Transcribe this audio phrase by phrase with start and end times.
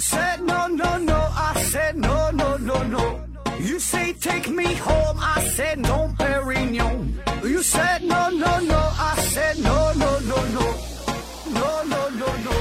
[0.00, 3.20] Said no, no, no, I said no, no, no, no.
[3.58, 7.14] You say take me home, I said no, Perignon.
[7.42, 10.74] You said no, no, no, I said no, no, no, no.
[11.52, 12.52] No, no, no, no.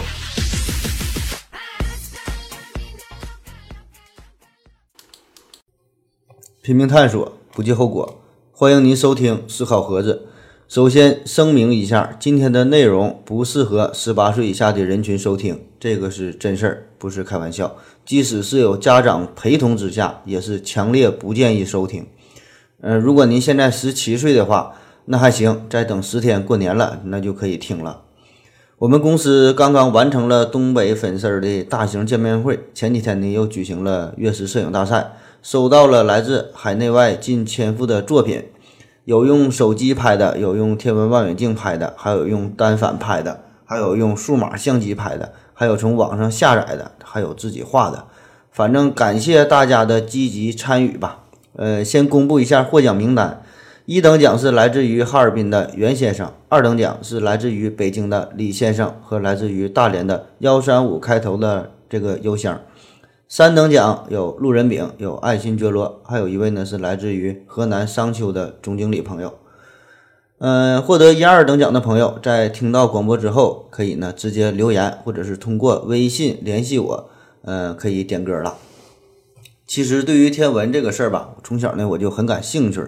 [6.63, 8.21] 拼命探索，不计后果。
[8.51, 10.27] 欢迎您收听思考盒子。
[10.67, 17.77] 首先声明一下，今天的内容不适合十八岁以下的人群收听，这个是真事儿，不是开玩笑。
[18.05, 22.05] 即使是有家长陪同之下，也是强烈不建议收听。
[22.81, 24.73] 嗯、如果您现在十七岁的话，
[25.05, 28.01] 那还行，再等十天过年了，那就可以听了。
[28.79, 38.43] 我们公司刚刚完成了东北粉丝的大型见面会，前几天呢又举行了月食摄影大赛，收到了来自海内外近千幅的作品，
[39.07, 48.03] 有用手机拍的，有用天文望远镜拍的，还有用单反拍的，还有用数码相机拍的，还有从网上下载的，还有自己画的。
[48.51, 51.19] 反正感谢大家的积极参与吧。
[51.55, 53.41] 呃，先公布一下获奖名单。
[53.85, 62.59] 一等奖是来自于哈尔滨的袁先生，二等奖是来自于北京的李先生和来自于大连的幺三五开头的这个邮箱。
[63.29, 69.33] 三等奖有路人丙，有爱新觉罗，还有一位呢是来自于河南商丘的总经理朋友。
[70.37, 77.09] 嗯，获得一二等奖的朋友，在听到广播之后，可以呢直接留言，或者是通过微信联系我，
[77.41, 78.55] 呃，可以点歌了。
[79.65, 82.81] 其实对于天文这个事儿吧，从小呢我就很感兴趣。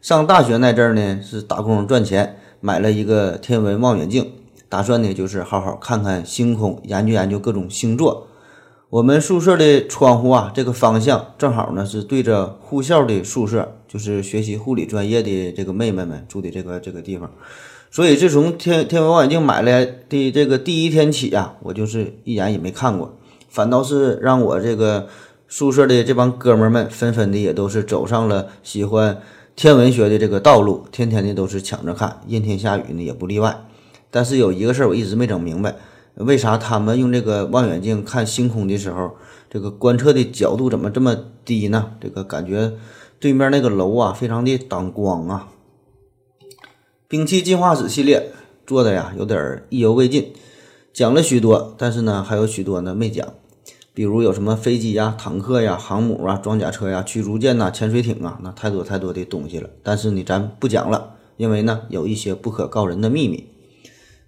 [0.00, 4.30] 上大学那阵儿呢，是打工赚钱，买了一个天文望远镜，
[4.68, 8.28] 打算呢就是好好看看星空，研究研究各种星座。
[8.90, 17.30] 我们宿舍的窗户啊，这个方向正好呢是对着护校的宿舍，就是学习护理专业的这个妹妹们住的这个这个地方。
[17.92, 23.16] 所以自从天天文望远镜买来的这个第一天起啊、我就是一眼也没看过，
[23.48, 25.06] 反倒是让我这个
[25.46, 29.18] 宿舍的这帮哥们们纷纷的也都是走上了喜欢
[29.54, 33.56] 天文学的这个道路，天天的都是抢着看，阴天下雨呢也不例外。
[34.10, 35.76] 但是有一个事儿我一直没整明白，
[36.14, 39.16] 为啥他们用这个望远镜看星空的时候，
[39.48, 41.92] 这个观测的角度怎么这么低呢？
[42.00, 42.72] 这个感觉
[43.18, 45.48] 对面那个楼啊，非常的挡光啊。
[47.08, 48.30] 兵器进化史系列
[48.66, 50.32] 做的呀，有点意犹未尽，
[50.92, 53.26] 讲了许多，但是呢，还有许多呢没讲。
[53.92, 59.68] 比如有什么飞机呀、坦克呀、航母啊、装甲车呀、驱逐舰呐、潜水艇啊，那太多太多的东西了。
[59.82, 63.49] 但是呢，咱不讲了，因为呢，有一些不可告人的秘密。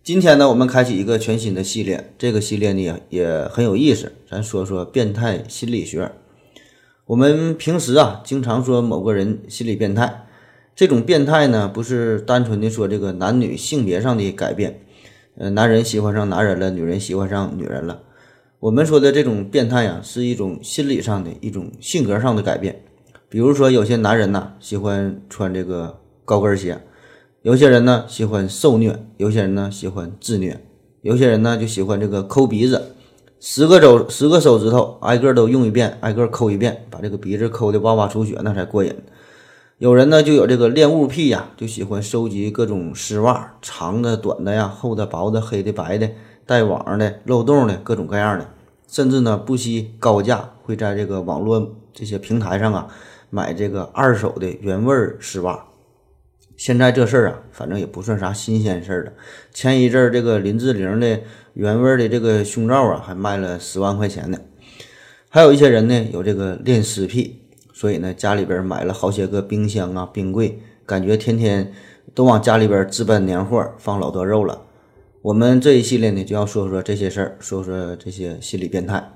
[0.05, 6.11] 今天呢，我们开启一个全新的系列，这个系列呢也很有意思，咱说说变态心理学。
[7.07, 10.27] 我们平时啊，经常说某个人心理变态，
[10.75, 14.81] 这种变态呢，不是单纯的说这个男女性别上的改变，
[15.37, 18.03] 呃，男人喜欢上男人了，女人喜欢上女人了。
[18.59, 22.83] 我们说的这种变态呀、是一种心理上的一种性格上的改变。
[23.29, 26.81] 比如说，有些男人呐、喜欢穿这个高跟鞋，
[27.43, 30.65] 有些人呢喜欢受虐，有些人呢喜欢自虐，
[31.01, 32.95] 有些人呢就喜欢这个抠鼻子，
[33.41, 38.95] 十个手十个手指头挨个都用一遍，挨个抠一遍，把这个鼻子抠的哇哇出血，那才过瘾。
[39.79, 46.09] 有人呢就有这个恋物癖呀，就喜欢收集各种丝袜，长的、短的呀，厚的、薄的、黑的、白的，
[46.47, 48.47] 带网的、漏洞的，各种各样的。
[48.87, 52.87] 甚至呢不惜高价，会在这个网络这些平台上啊
[53.31, 55.65] 买这个二手的原味丝袜。
[56.57, 59.13] 现在这事儿啊，反正也不算啥新鲜事儿了。
[59.53, 61.21] 前一阵儿这个林志玲的
[61.55, 64.39] 原味的这个胸罩啊，还卖了十万块钱呢。
[65.29, 67.41] 还有一些人呢有这个恋尸癖，
[67.73, 71.73] 所以呢家里边买了好些个冰箱啊、冰柜，感觉天天
[72.15, 74.67] 都往家里边置办年货，放老多肉了。
[75.23, 79.13] 我们这一系列呢就要说说这些事儿，说说这些心理变态。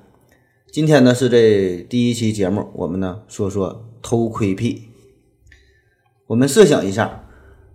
[0.73, 4.89] 今天呢是这第一期节目，我们呢说说偷窥癖。
[6.29, 7.26] 我们设想一下，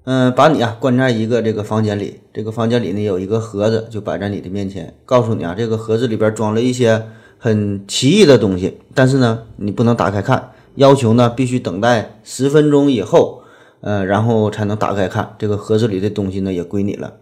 [0.03, 7.05] 嗯、把你啊关在一个这个房间里，这个房间里呢有一个盒子，就摆在你的面前，告诉你啊，这个盒子里边装了一些
[7.37, 13.43] 很奇异的东西，但是呢你不能打开看，要求呢必须等待十分钟以后，
[13.81, 17.13] 呃，然后才能打开看，这个盒子里的东西呢也归你了。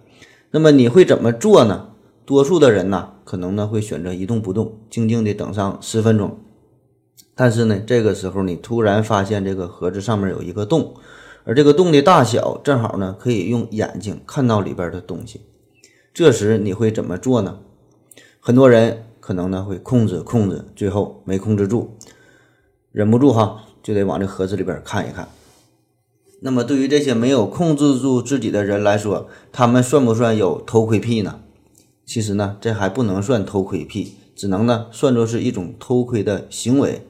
[0.52, 1.90] 那么你会怎么做呢？
[2.26, 6.38] 多数的人呢，可能呢会选择一动不动，静静的等上十分钟。
[7.36, 10.94] 但是呢，这个时候你突然发现这个盒子上面有一个洞，
[11.50, 15.42] 而这个洞的大小正好呢可以用眼睛看到里边的东西。
[16.14, 17.58] 这时你会怎么做呢？
[18.40, 21.98] 很多人可能呢会控制控制，最后没控制住，
[22.92, 25.28] 忍不住哈就得往这盒子里边看一看。
[26.42, 31.40] 那么对于这些没有控制住自己的人来说，他们算不算有偷窥癖呢？
[32.06, 37.08] 其实呢，这还不能算偷窥癖，只能呢算作是一种偷窥的行为。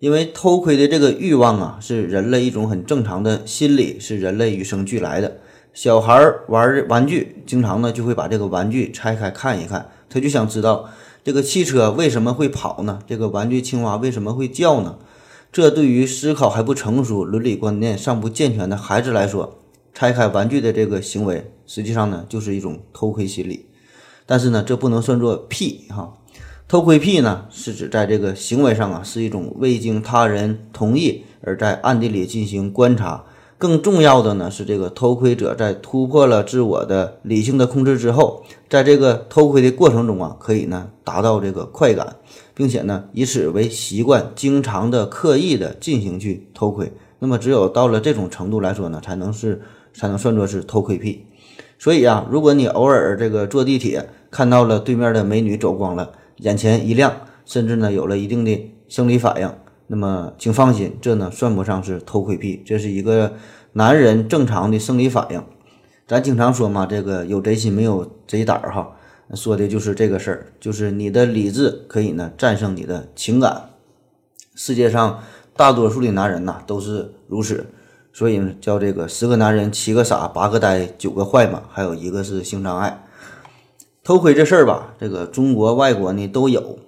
[0.00, 5.36] 因为偷窥的这个欲望啊，是人类一种很正常的心理，是人类与生俱来的。
[5.74, 6.18] 小孩
[6.48, 10.88] 玩玩具，经常呢就会把这个玩具拆开看一看，他就想知道
[11.22, 13.00] 这个汽车为什么会跑呢？
[13.06, 14.96] 这个玩具青蛙为什么会叫呢？
[15.52, 19.58] 这对于思考还不成熟、伦理观念尚不健全的孩子来说，
[19.92, 23.66] 拆开玩具的这个行为，实际上呢就是一种偷窥心理。
[24.24, 26.16] 但是呢，这不能算作癖哈。
[26.70, 33.24] 偷窥癖呢，是指在这个行为上啊，是一种未经他人同意而在暗地里进行观察。
[33.58, 42.14] 更重要的呢，是这个偷窥者在突破了自我的理性的控制之后，在这个偷窥的过程中啊，可以呢达到这个快感，
[42.54, 46.92] 并且呢以此为习惯，经常的刻意的进行去偷窥。
[47.18, 49.60] 那么只有到了这种程度来说呢，才能是
[49.92, 51.26] 才能算作是偷窥癖。
[51.80, 57.14] 所以啊，如果你偶尔这个坐地铁看到了对面的美女走光了，眼前一亮，
[57.44, 59.52] 甚至呢有了一定的生理反应，
[59.86, 63.34] 那么请放心，这呢算不上是偷窥癖，这是一个
[63.74, 65.42] 男人正常的生理反应。
[66.06, 68.96] 咱经常说嘛，这个有贼心没有贼胆儿哈，
[69.34, 73.70] 说的就是这个事儿，就是你的理智可以呢战胜你的情感。
[74.54, 75.22] 世界上
[75.56, 77.66] 大多数的男人呐都是如此，
[78.12, 83.04] 所以呢叫这个十个男人七个傻八个呆九个坏嘛，还有一个是性障碍。
[84.10, 86.80] 偷窥这事儿吧，这个中国、外国呢都有。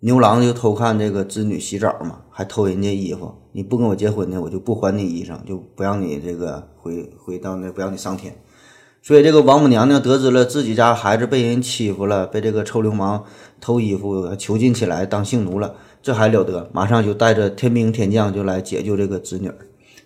[0.00, 3.32] 牛郎就偷看这个织女洗澡嘛，还偷人家衣服。
[3.52, 8.34] 你不跟我结婚呢，我就不还你衣裳，就不让你这个回回到那，不让你上天。
[9.00, 13.26] 所以这个王母娘娘得知了自己家孩子被人欺负了，被这个臭流氓
[13.60, 16.68] 偷衣服囚禁起来当性奴了，这还了得？
[16.72, 19.52] 马上就带着天兵天将就来解救这个织女。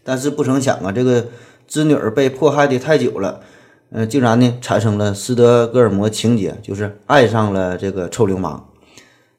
[0.05, 1.29] 但是不成想啊，这个
[1.67, 3.41] 织女被迫害的太久了。
[3.91, 8.69] 嗯，竟然呢产生了斯德哥尔摩情节，就是爱上了这个臭流氓。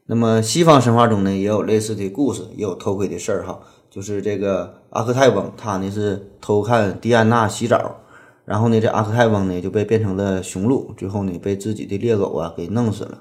[0.07, 3.59] 那么西方神话中呢也有类似的故事，也有偷窥的事儿哈。
[3.91, 7.97] 就是这个阿克泰翁，他呢是偷看狄安娜洗澡，
[8.43, 13.19] 然后呢这阿克泰翁呢就被变成了雄鹿，最后呢被自己的猎狗啊给弄死了。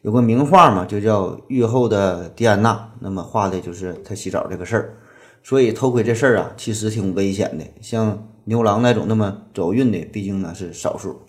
[0.00, 4.94] 有个名画嘛，就叫《浴后的狄安娜》，那么画的就是他洗澡这个事儿。
[5.42, 8.26] 所以偷窥这事儿啊，其实挺危险的，像。
[8.44, 11.22] 牛郎那种那么走运的，毕竟呢是少数。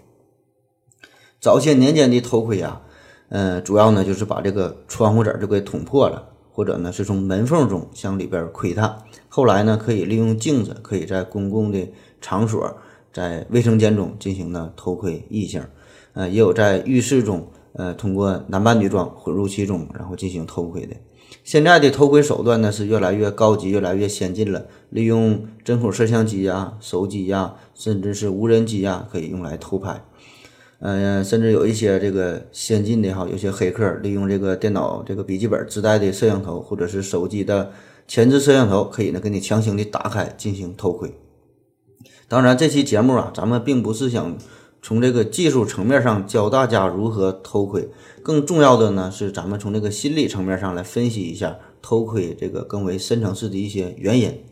[1.39, 2.81] 早些年间的偷窥啊，
[3.29, 8.97] 嗯，主要呢就是把这个窗户纸就给捅破了，或者呢是从门缝中向里边窥探。
[9.29, 12.77] 后来呢，可以利用镜子，可以在公共的场所，
[13.13, 15.63] 在卫生间中进行呢偷窥异性。
[16.13, 20.95] 呃，也有在浴室中，呃，通过男扮女装混入其中，然后进行偷窥的。
[21.45, 30.03] 现在的偷窥手段呢是越来越高级、越来越先进了，利用针孔摄像机呀、手机呀，甚至是无人机呀，可以用来偷拍。
[30.79, 37.71] 嗯，甚至有一些这个先进的哈，有些黑客利用这个电脑这个笔记本自带的摄像头，或者是手机的
[38.07, 41.13] 前置摄像头，可以呢给你强行的打开进行偷窥。
[42.27, 44.35] 当然，这期节目啊，咱们并不是想。
[44.87, 47.89] 从这个技术层面上教大家如何偷窥，
[48.21, 54.43] 更重要的呢是咱们从这个心理层面上来分析一下偷窥这个更为深层次的一些原因。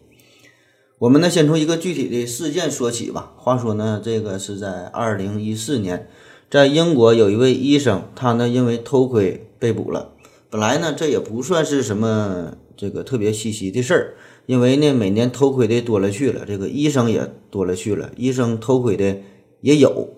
[0.98, 3.34] 我们呢先从一个具体的事件说起吧。
[3.38, 6.10] 话说呢，这个是在二零一四年，
[6.50, 10.16] 在英国有一位医生，他呢因为偷窥被捕了。
[10.50, 14.16] 本来呢这也不算是什么这个特别稀奇的事儿，
[14.48, 19.18] 因为呢每年偷窥的多了去了，这个医生也多了去了，医生偷窥的
[19.62, 20.10] 也有。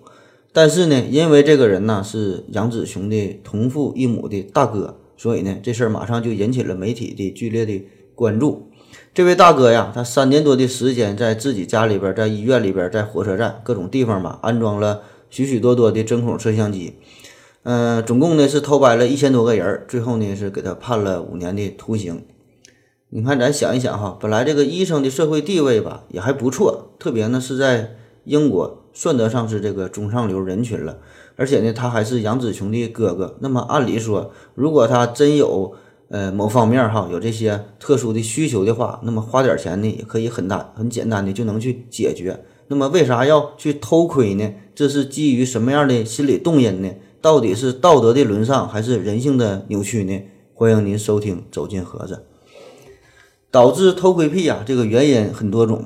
[0.56, 7.84] 但是呢，因为这个人呢是杨子雄的同父异母的大哥，所以呢这事儿马上就引起了媒体的剧烈的
[8.14, 8.70] 关注。
[9.12, 16.94] 这位大哥呀，他三年多的时间在自己家里边、在医院里边、在火车站各种地方吧，安装了许许多多的针孔摄像机。
[17.64, 22.24] 嗯，总共呢是偷拍了一千多个人，最后呢是给他判了五年的徒刑。
[23.10, 28.84] 你看，咱想一想哈，本来这个医生的社会地位吧也还不错，特别呢是在英国。
[28.96, 30.96] 算得上是这个中上流人群了，
[31.36, 33.36] 而且呢，他还是杨紫琼的哥哥。
[33.40, 35.74] 那么按理说，如果他真有
[36.08, 42.42] 呃某方面哈有这些特殊的需求的话，那么花点钱呢也可以很大很简单的就能去解决。
[42.68, 44.50] 那么为啥要去偷窥呢？
[44.74, 46.90] 这是基于什么样的心理动因呢？
[47.20, 50.22] 到底是道德的沦丧还是人性的扭曲呢？
[50.54, 52.14] 欢迎您收听《走进盒子》。
[53.50, 55.84] 导致偷窥癖啊，这个原因很多种。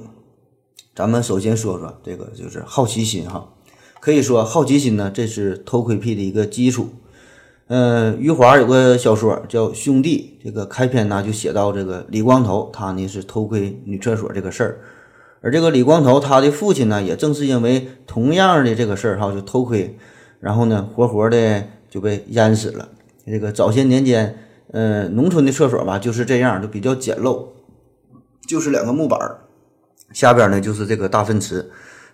[0.95, 3.49] 咱们首先说说这个，就是好奇心哈。
[4.01, 6.89] 可以说，好奇心呢，这是偷窥癖的一个基础。
[7.69, 14.81] 嗯，余华有个小说叫《兄弟》，这个开篇呢就写到这个李光头，他呢是偷窥女厕所这个事儿。
[15.41, 19.97] 而这个李光头他的父亲呢，也正是因为同样的这个事儿哈，就偷窥，
[20.41, 22.89] 然后呢活活的就被淹死了。
[23.25, 24.37] 这个早些年间，
[24.73, 27.47] 呃，农村的厕所吧就是这样，就比较简陋，
[28.49, 29.39] 就是两个木板儿，
[30.13, 31.71] 下边呢就是这个大粪池。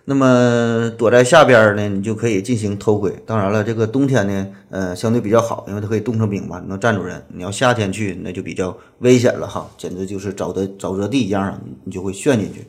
[0.09, 3.13] 那么躲在下边呢，你就可以进行偷窥。
[3.25, 7.21] 当然了，这个冬天呢，呃，相对比较好，因为它可以冻成冰嘛，能站住人。
[7.27, 12.65] 你要夏天去，那就比较危险了哈，简直就是沼泽沼泽地一样啊，你就会陷进去。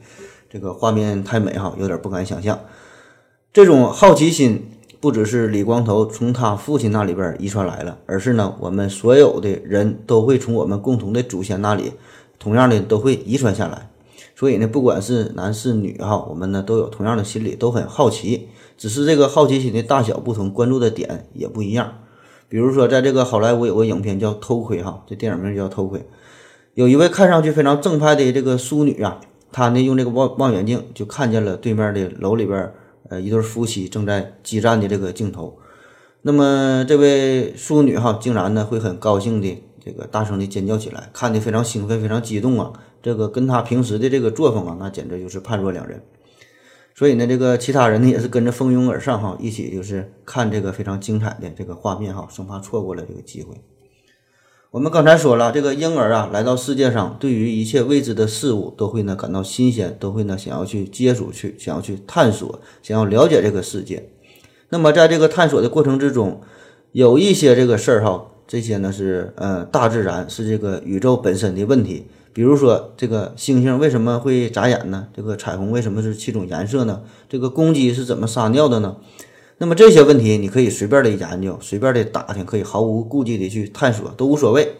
[0.50, 2.58] 这个画面太美哈，有点不敢想象。
[3.52, 4.68] 这种好奇心
[4.98, 11.92] 不只是李光头从他父亲那里边遗传来了，而是呢，我们所有的人都会从我们共同的祖先那里，
[12.36, 13.88] 同样的都会遗传下来。
[14.38, 21.92] 所以呢，不管是男是女哈，我们呢都有同样的心理，都很好奇，只是这个好奇心的大小不同，关注的点也不一样。
[22.48, 25.98] 比如说，在这个好莱坞有个影片叫《偷窥》哈，这电影名叫《偷窥》，
[26.74, 32.72] 有一位看上去非常正派的这个淑女啊，她呢用这个望望远镜就看见了对面的楼里边，
[33.08, 35.58] 呃，一对夫妻正在激战的这个镜头。
[36.22, 42.72] 那么这位淑女哈，竟然呢会很高兴的这个大声的尖叫起来，看的非常兴奋，非常激动啊。
[43.08, 46.02] 这个跟他平时的这个作风啊，那简直就是判若两人。
[46.94, 53.54] 所以呢，这个其他人呢也是跟着蜂拥而上哈，一起就是看这个非常精彩的这个画面哈，生怕错过了这个机会。
[54.72, 64.10] 我们刚才说了，这个婴儿啊来到世界上，对于一切未知的事物都会呢感到新鲜，都会呢想要去接触去，想要去探索，想要了解这个世界。
[64.68, 66.42] 那么在这个探索的过程之中，
[66.92, 72.08] 有一些这个事儿哈，这些呢是呃大自然是这个宇宙本身的问题。
[72.38, 75.08] 比如说，这个星星为什么会眨眼呢？
[75.12, 77.02] 这个彩虹为什么是七种颜色呢？
[77.28, 78.94] 这个公鸡是怎么撒尿的呢？
[79.56, 84.74] 那么这些问题，你可以随便的研究，随便的打听，可以毫无顾忌的去探索，都无所谓。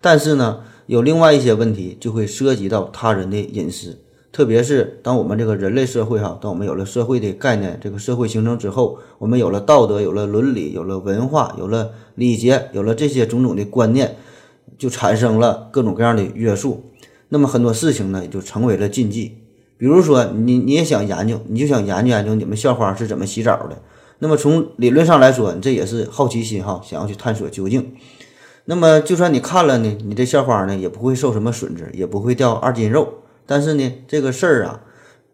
[0.00, 3.98] 但是呢，有另外一些问题就会涉及到他人的隐私，
[4.30, 14.14] 特别是当我们这个人类社会哈，当我们有了社会的概念，这个社会形成之后，我们有了道德，有了伦理，有了文化，有了礼节，有了这些种种的观念，
[14.78, 16.84] 就产生了各种各样的约束。
[17.32, 19.38] 那么很多事情呢，也就成为了禁忌。
[19.78, 23.82] 比如说，你你也想研究，你就想研究研究你们校花是怎么洗澡的。
[24.18, 27.94] 那么从理论上来说，你这也是好奇心哈，想要去探索究竟。
[28.66, 33.08] 那么就算你看了呢，你这校花呢也不会受什么损失，也不会掉二斤肉。
[33.46, 34.82] 但是呢，这个事儿啊，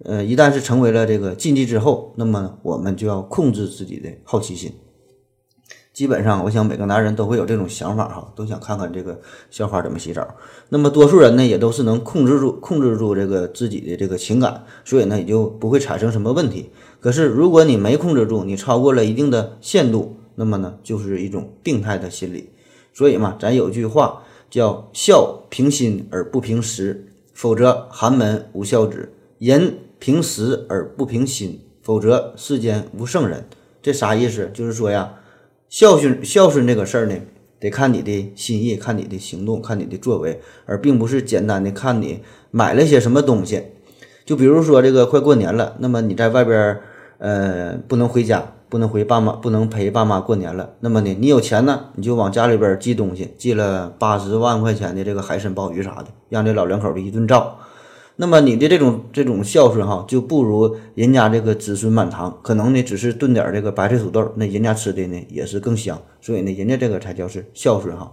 [0.05, 4.73] 呃，一旦是成为了这个禁忌之后，那么我们就要控制自己的好奇心。
[5.99, 10.37] 基本上，我想每个男人都会有这种想法哈，都想看看这个校花怎么洗澡。
[10.69, 16.71] 那么多数人呢，也都是能控制住、控制住这个自己的这个情感，所以呢，也就不会产生什么问题。
[17.01, 22.51] 可是，如果你没控制住，你超过了一定的限度，那么呢，就是一种病态的心理。
[22.95, 33.49] 所以嘛，咱有句话叫“孝平心而不平时”，否则寒门无孝子；人平时而不平心，否则世间无圣人。
[33.83, 34.49] 这啥意思？
[34.55, 35.15] 就是说呀。
[35.69, 37.15] 孝顺孝顺这个事儿呢，
[37.61, 42.21] 得看你的心意，看你的行动，看你的作为，而并不是简单的看你
[42.51, 43.65] 买了些什么东西。
[44.25, 46.79] 就比如说这个快过年了，那么你在外边
[47.19, 50.71] 呃不能回家，不能回爸妈，不能陪爸妈过年了。
[50.81, 57.59] 那么呢，你有钱呢，你就往家里边寄东西，寄了八十万块钱的这个海参、鲍鱼啥的，让这老两口的一顿照。
[58.21, 68.13] 那么你的这种这种孝顺哈，就不如人家这个子孙满堂，可能呢只是炖点这个白菜土豆，那人家吃的呢也是更香，所以呢人家这个才叫是孝顺哈。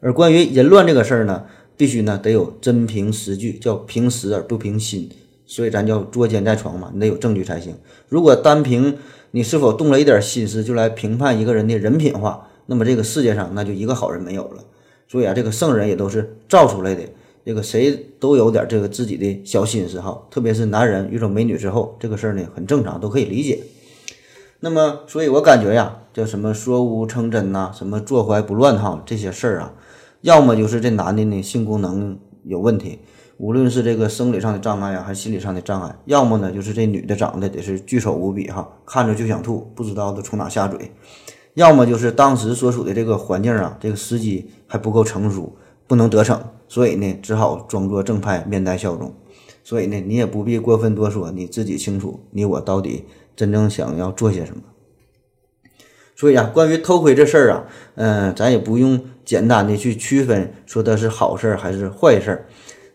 [0.00, 1.44] 而关于淫乱这个事儿呢，
[1.76, 5.08] 必须呢得有真凭实据，叫凭实而不凭心，
[5.46, 7.76] 所以咱叫捉奸在床嘛，你得有证据才行。
[8.08, 8.98] 如果单凭
[9.30, 14.64] 你是否动了一点心思就来评判一个人的人品话，那么这个世界上那就一个好人没有了。
[15.06, 17.02] 所以啊，这个圣人也都是造出来的。
[17.48, 23.60] 这个谁都有点这个自己的小心思哈，特别是男人遇到美女之后，这个事儿呢很正常，都可以理解。
[24.60, 29.72] 那么，所以我感觉呀，叫什么说无成真呐，什么坐怀不乱哈，这些事儿啊，
[30.20, 32.98] 要么就是这男的呢性功能有问题，
[33.38, 40.78] 无论是这个生理上的障碍啊，还是心理上的障碍；要么呢就是这女的长得得是巨丑无比哈，看着就想吐，不知道都从哪下嘴；
[41.54, 46.38] 要么就是当时所处的这个环境啊，这个时机还不够成熟，不能得逞。
[46.68, 49.12] 所以呢，只好装作正派，面带笑容。
[49.64, 54.62] 所以呢，你也不必过分多说，你自己清楚，你我到底真正想要做些什么。
[56.14, 57.64] 所以啊，关于偷窥这事儿啊，
[57.96, 62.46] 嗯，咱也不用简单的去区分，说它是好事儿还是坏事儿。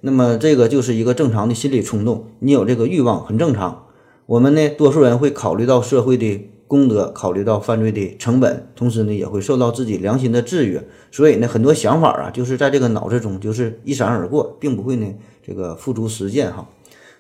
[0.02, 3.88] 那么这个就是一个正常的心理冲动，你有这个欲望很正常。
[4.28, 6.50] 我们呢，多数人会考虑到社会的。
[6.74, 15.06] 功德考虑到犯罪的成本，同时呢也会受到自己良心的制约，所以呢很多想法啊就是在这个脑子中就是一闪而过，并不会呢
[15.46, 16.68] 这个付诸实践哈。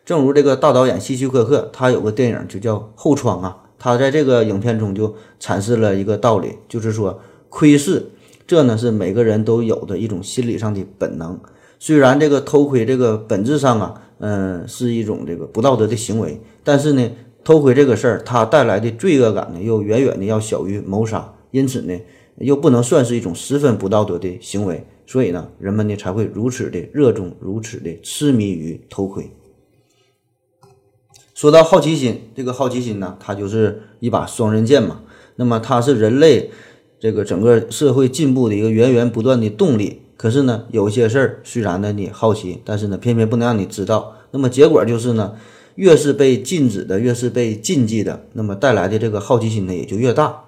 [0.03, 8.10] 正如这个大导演希区柯克，他有个电影就叫《后窗》啊，他在这个影片中就阐释了一个道理，就是说窥视
[8.48, 11.39] 这呢是每个人都有的一种心理上的本能。
[11.77, 17.12] 虽然这个偷窥这个本质上啊，嗯，是一种这个不道德的行为，但是呢，
[17.43, 22.00] 偷窥这个事儿它带来的罪恶感呢，又远远的要小于谋杀，因此呢，
[22.38, 24.85] 又不能算是一种十分不道德的行为。
[25.05, 29.29] 所以呢，人们呢才会如此的热衷，如此的痴迷于偷窥。
[31.33, 35.01] 说到好奇心，这个好奇心呢，它就是一把双刃剑嘛。
[35.35, 36.51] 那么它是人类
[37.00, 40.03] 这个整个社会进步的一个源源不断的动力。
[40.15, 44.15] 可是呢，有些事儿虽然呢你好奇，但是呢偏偏不能让你知道。
[44.31, 45.35] 那么结果就是呢，
[45.75, 50.43] 越是被禁止的，越是被禁忌的，那么带来的这个好奇心呢也就越大。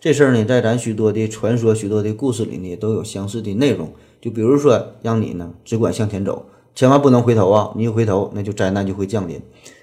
[0.00, 3.92] 这事儿呢，在咱许多的传说、许多的故事里呢，都有相似的内容。
[4.20, 7.72] 就比如说，让你呢只管向前走，千万不能回头啊！
[7.76, 9.40] 你一回头，那就灾难就会降临。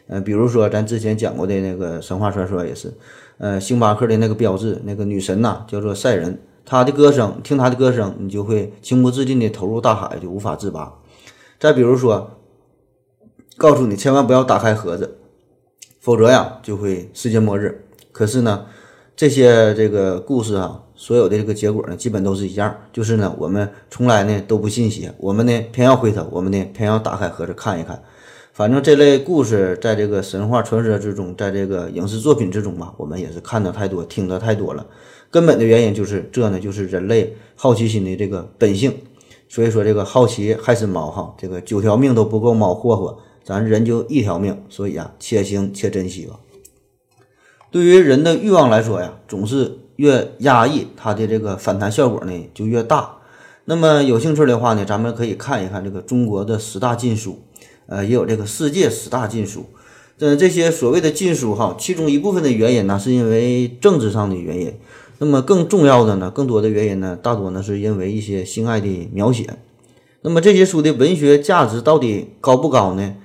[0.07, 2.93] 嗯，比如说咱之前讲过的那个神话传说也是，
[3.37, 10.93] 呃，星巴克的那个标志，那个女神呐，叫做赛人，她的歌声，听她的歌声，你就会情不自禁地投入大海，就无法自拔。
[11.59, 12.36] 再比如说，
[13.57, 15.17] 告诉你千万不要打开盒子，
[15.99, 17.85] 否则呀就会世界末日。
[18.11, 18.65] 可是呢？
[19.15, 28.03] 这些这个故事啊，所有的这个结果呢，基本都是一样，就是呢，我们从来呢都不信邪，我们呢偏要回头，我们呢偏要打开盒子看一看。
[28.53, 34.85] 反正这类故事在这个神话传说之中，在这个影视作品之中吧，我们也是看的太多，听的太多了。
[35.31, 38.93] 根本的原因就是这呢，就是人类好奇心的这个本性。
[39.49, 46.37] 所以说这个好奇害死猫哈，这个九条命都不够猫霍霍，咱人就一条命，所以啊，且行且珍惜吧。
[47.71, 53.19] 对于人的欲望来说呀，总是越压抑，它的这个反弹效果呢就越大。
[53.63, 57.39] 那么有兴趣的话呢，咱们可以看一看这个中国的十大禁书，
[57.85, 59.65] 呃，也有这个世界十大禁书。
[60.17, 64.73] 这这些所谓的禁书哈，其中一部分的原因呢，是因为政治上的原因。
[65.19, 69.57] 那么更重要的呢，更多的原因呢，大多呢是因为一些性爱的描写。
[70.21, 73.15] 那么这些书的文学价值到底高不高呢？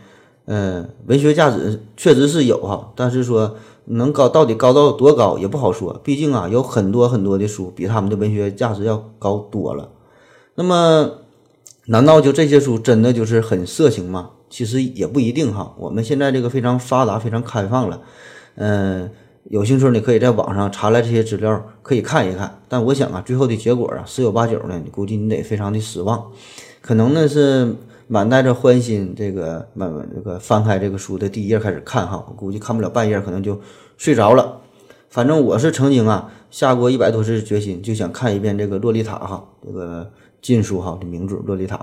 [0.46, 3.56] 嗯，文学价值确实是有哈，但是说。
[3.86, 9.88] 能高到底高到多高也不好说，毕竟啊有很多很多的书比他们的文学价值要高多了。
[10.54, 11.10] 那么，
[11.86, 14.30] 难道就这些书真的就是很色情吗？
[14.48, 15.74] 其实也不一定哈。
[15.76, 18.00] 我们现在这个非常发达、非常开放了，
[18.54, 19.10] 嗯，
[19.50, 22.62] 有兴趣你可以在网上查来这些资料，可以看一看。
[22.68, 26.30] 但我想啊，最后的结果啊，十有八九呢，你估计你得非常的失望，
[26.80, 27.74] 可能呢是。
[28.12, 33.58] 满带着欢心，这个满这个翻开这个书的第一页开始看哈，我估计看不了半页，可能就
[33.96, 34.58] 睡着了。
[35.08, 40.10] 反正我是曾经啊下过一百多次决心，就想看一遍这个《洛丽塔》哈，这个
[40.42, 41.76] 禁书哈的名著《洛丽塔》。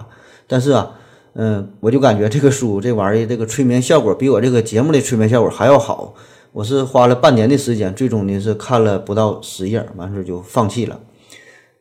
[0.46, 0.92] 但是啊，
[1.34, 6.14] 嗯，我就感觉这个书这玩意儿这个催眠效果比我这个节目的催眠效果还要好。
[6.52, 11.00] 我是花了半年的时间，最终呢是看了不到十页，完事就放弃了。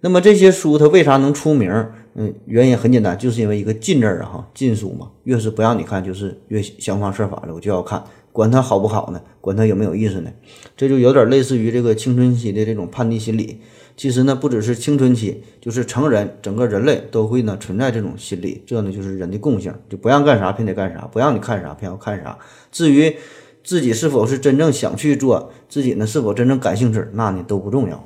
[0.00, 1.86] 那么这些书它为啥能出名？
[2.20, 8.02] 嗯，原因很简单，就是因为一个禁字儿啊，哈，禁书嘛，越是不让你看，就是越想方设法的我就要看，
[8.32, 10.32] 管它好不好呢，管它有没有意思呢，
[10.76, 13.60] 这就有点类似于这个青春期的这种叛逆心理。
[13.96, 22.36] 其实呢，不只是青春期，就是成人，整个人类都会呢存在这种心理，这呢就是人的共性，就不让干啥偏得干啥，不让你看啥偏要看啥。
[22.72, 23.14] 至于
[23.62, 28.04] 自己是否是真正想去做，自己呢是否真正感兴趣，那呢都不重要。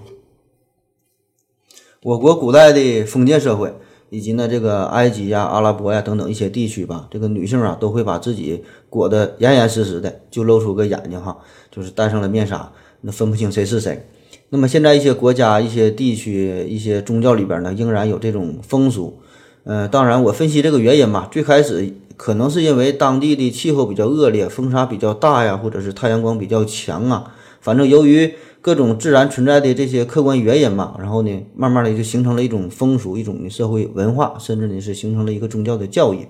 [2.02, 3.72] 我国古代的封建社会。
[4.12, 11.38] 以及呢，这个埃及呀、阿拉伯呀等等一些地区吧，这个女性啊都会把自己裹得严严实实的，就露出个眼睛哈，
[11.70, 12.70] 就是戴上了面纱，
[13.00, 14.06] 那分不清谁是谁。
[14.50, 19.18] 那么现在一些国家、一些地区、一些宗教里边呢，仍然有这种风俗。
[19.64, 27.32] 呃，当然我分析这个原因吧，最开始可能是因为当地的气候比较恶劣，风沙比较大呀，或者是太阳光比较强啊。
[27.62, 36.28] 反正由于各种自然存在的这些客观原因嘛，然后呢，慢慢的就形成了一种风俗，一种社会文化，甚至呢是形成了一个宗教的教义。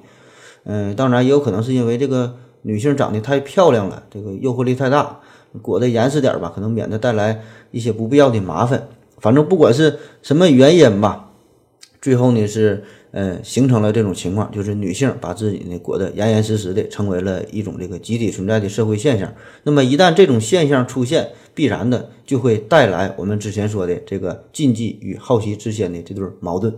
[0.64, 5.20] 嗯，当然也有可能是因为这个女性长得太漂亮了，这个诱惑力太大，
[5.60, 8.88] 裹得严实点吧，可能免得带来一些不必要的麻烦。
[9.18, 11.30] 反正不管是什么原因吧，
[12.00, 12.82] 最后呢是。
[13.12, 19.32] 嗯，形成了这种情况，就是女性把自己呢裹得严严实实的，成为了一种这个集体存在的社会现象。
[19.64, 26.74] 那么一旦这种现象出现，必然的就会带来我们之前说的这个禁忌与好奇之间的这对矛盾。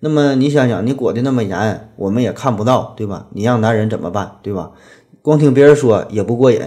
[0.00, 3.28] 那么你想想，你裹得那么严，我们也看不到，对吧？
[3.34, 4.72] 你让男人怎么办，对吧？
[5.20, 6.58] 光听别人说也不过瘾。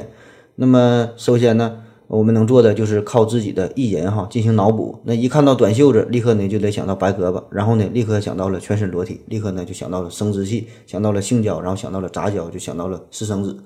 [0.56, 1.83] 那么首先呢？
[2.14, 5.00] 我们能做的就是靠自己的意淫哈进行脑补。
[5.04, 13.58] 那一看到短袖子，立刻呢就得想到白胳膊，然后呢立刻想到了全身裸体，立刻呢就想到了生殖器，想到了性交，然后想到了杂交，就想到了私生子。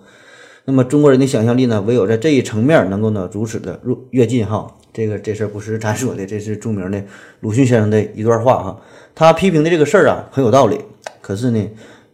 [0.63, 7.03] 那么中国人的想象力呢，唯有在这一层面能够呢如此的入跃进哈，这个这事儿不是咱说的，这是著名的
[7.41, 8.79] 鲁迅先生的一段话哈。
[9.13, 10.79] 他批评的这个事儿啊很有道理，
[11.21, 11.69] 可是呢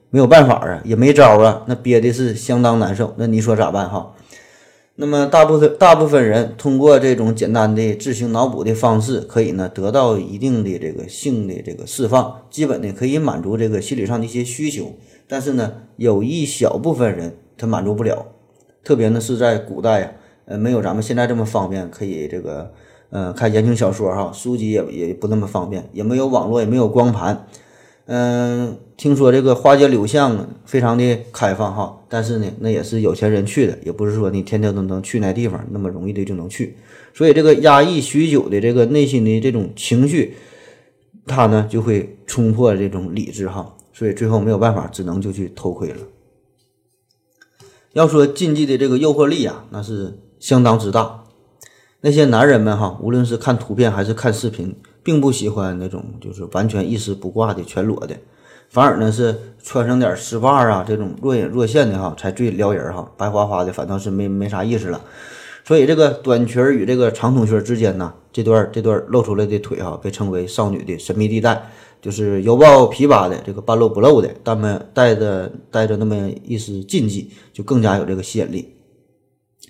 [0.09, 3.13] 没有办法啊，也没招啊，那憋的是相当难受。
[3.17, 4.11] 那你说咋办哈？
[4.95, 14.93] 那么大部分大部分人通过这种简单的自行脑补的方式，可以呢得到一定的这个性的这个释放，基本呢可以满足这个心理上的一些需求。
[15.27, 18.23] 但是呢，有一小部分人他满足不了，
[18.83, 20.11] 特别呢是在古代呀，
[20.45, 22.71] 呃，没有咱们现在这么方便，可以这个
[23.09, 27.47] 呃看言情小说哈，书籍也也不那么方便，也没有网络，也没有光盘。
[28.05, 36.75] 嗯，听说这个花街柳巷非常的开放哈，但是呢，那也是有钱人去的，也不是说你天天都能去那地方那么容易的就能去。
[37.13, 40.35] 所以这个压抑许久的这个内心的这种情绪，
[41.25, 45.99] 他呢就会冲破这种理智哈，所以最后没有办法，只能就去偷窥了。
[47.93, 51.23] 要说禁忌的这个诱惑力啊，那是相当之大。
[52.01, 54.75] 那些男人们哈，无论是看图片还是看视频。
[55.03, 58.15] 并不喜欢那种就是完全一丝不挂的全裸的，
[58.69, 65.01] 反而呢是穿上点丝袜啊，这种若隐若现的哈才最撩人哈，白花花的反倒是没没啥意思了。
[65.65, 71.69] 所以这个短裙与这个长筒裙之间呢，这段这段露出来的腿哈，被称为少女的神秘地带，
[72.01, 78.75] 就是犹抱琵琶的这个半露不露的，但们带着带着那么一丝禁忌，就更加有这个吸引力。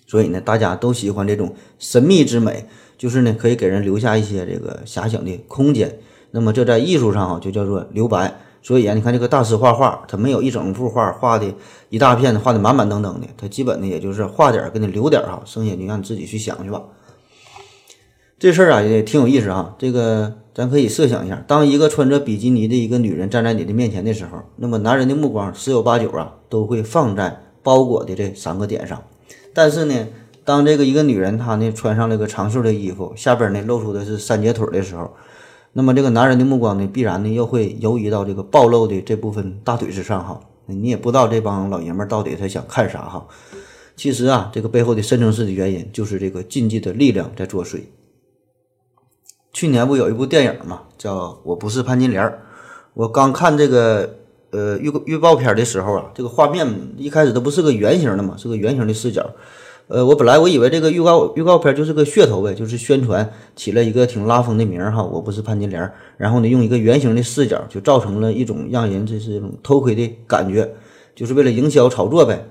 [0.08, 2.66] 所以呢，大家都喜欢这种神秘之美。
[3.04, 6.00] 就是呢，可以给人留下一些这个遐想的空间。
[6.32, 8.34] 那么这在艺术上啊，就叫做留白。
[8.62, 11.54] 所以啊，你看这个大师画画，他没有一整幅画画的
[11.90, 16.82] 一大片的画的满满当当的，他基本呢也就是画点儿，给你留点儿哈，剩下你让你自己去想去吧。
[18.40, 19.76] 这事儿啊也挺有意思哈。
[19.78, 29.04] 这个咱可以设想一下，当一个穿着比基尼的一个女人站在你的面前的时候，那么男人的目光十有八九啊都会放在包裹的这三个点上。
[29.54, 30.08] 但是呢。
[30.46, 35.14] 当这个一个女人她呢穿上了个长袖的衣服，下边呢露出的是三节腿的时候，
[35.74, 40.40] 那么这个男人的目光呢必然呢又会游移到这个暴露的这部分大腿之上哈。
[40.66, 43.28] 你也不知道这帮老爷们到底他想看啥哈。
[43.96, 47.82] 其实啊，这个背后的深层次的原因就是这个禁忌的力量在作祟。
[49.52, 52.26] 去年不有一部电影嘛，叫《我不是潘金莲》。
[52.94, 54.18] 我刚看这个
[54.52, 59.30] 呃预预告片的时候啊，这个画面一开始它不是个圆形的嘛，是个圆形的视角。
[59.88, 65.04] 呃，我本来我以为这个预告预告片就是个噱头呗，就是宣传起了一个挺拉风的名儿哈。
[65.04, 70.74] 我不是潘金莲，然后呢，用一个圆形的视角，就造成了一种让人这是一种偷窥的感觉，
[71.14, 72.48] 就是为了营销炒作呗。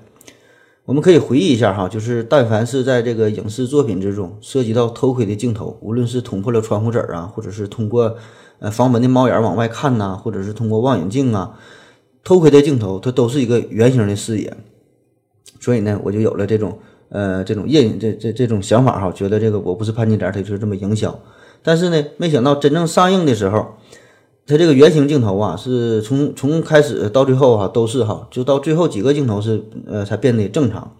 [0.85, 8.15] 我们可以回忆一下哈，就是但凡是在这个影视作品之中涉及到偷窥的镜头，无论是捅破了窗户纸啊，或者是通过
[8.59, 11.57] 呃房门的猫眼往外看呐，或者是通过望远镜啊，
[12.23, 14.55] 偷窥的镜头，它都是一个圆形的视野。
[15.59, 16.77] 所以呢，我就有了这种。
[17.13, 21.17] 呃，这种印这这这种想法哈，觉得这个我不是潘金莲，它就是这么营销。
[21.61, 23.75] 但是呢，没想到真正上映的时候，
[24.47, 30.95] 它这个圆形镜头啊，是从从开始到最后哈都是哈，就到最后几个镜头是呃才变得正常。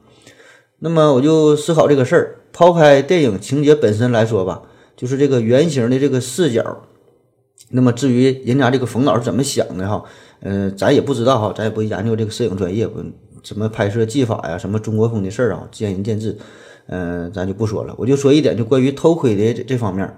[0.78, 4.62] 那么我就思考这个事儿，抛开电影情节本身来说吧，
[4.95, 6.84] 就是这个圆形的这个视角。
[7.71, 10.04] 那么至于人家这个冯导是怎么想的哈，
[10.41, 13.02] 嗯，咱也不知道哈，咱也不研究这个摄影专业不。
[13.43, 16.38] 什么拍摄技法呀，什么中国风的事儿啊，见仁见智，
[16.88, 17.93] 嗯，咱就不说了。
[17.97, 20.15] 我就说一点，就关于偷窥的这这方面，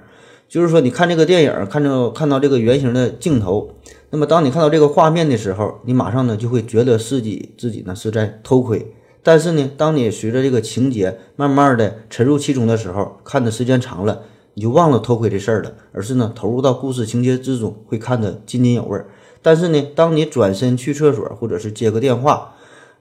[0.48, 3.72] 就是说，你看这个电影，看着看到这个圆形的镜头，
[4.12, 8.94] 那么当你看到这个画面的时候，你马上呢就会觉得自己自己呢是在偷窥。
[9.24, 14.22] 但是呢，当你随着这个情节慢慢的沉入其中的时候，看的时间长了，
[14.54, 19.08] 你就忘了偷窥这事儿了，而是呢投入到故事情节之中，会看得津津有味儿。
[19.42, 22.54] 但是呢，当你转身去厕所或者是接个电话，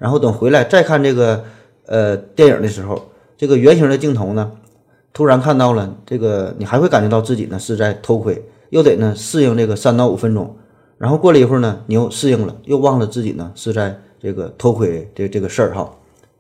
[0.05, 1.43] 然后等回来再看这个
[1.87, 4.53] 呃电影的时候，这个圆形的镜头呢，
[5.15, 10.59] 突然看到了这个，你还会感觉到自己呢是在偷窥，又得呢适应这个三到五分钟，
[10.99, 15.91] 然后过了一会儿呢，你又适应了，又忘了自己呢是在这个偷窥这这个事儿哈。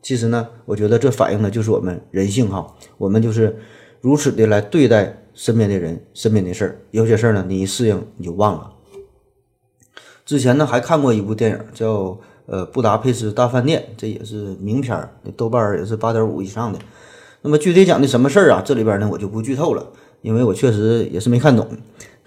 [0.02, 2.66] 其实呢，我觉得这反映的就是我们人性哈，
[2.98, 3.56] 我们就是
[4.02, 8.72] 如此的来对待身边的人、身边的事儿，有些事儿呢你一适应你就忘了。
[10.26, 12.18] 之前呢还看过一部电影叫。
[12.46, 16.78] 呃，布达佩斯大饭店，这也是名片儿，豆瓣儿也是八点五以上的。
[17.42, 18.62] 那么具体讲的什么事儿啊？
[18.64, 19.86] 这里边呢我就不剧透了，
[20.22, 21.66] 因为我确实也是没看懂。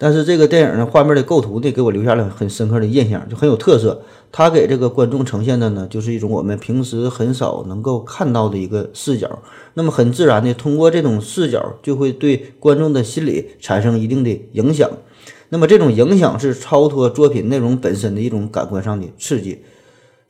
[0.00, 4.00] 但是这个电影呢，画面的构图呢，给我留下了很深刻的印象，就很有特色。
[4.30, 9.40] 它给这个观众呈现的呢，就是一种我们平时很少能够看到的一个视角。
[9.74, 14.88] 那么很自然的，通过这种视角，就会对观众的心理产生一定的影响。
[15.48, 19.62] 那么这种影响是超脱作品内容本身的一种感官上的刺激。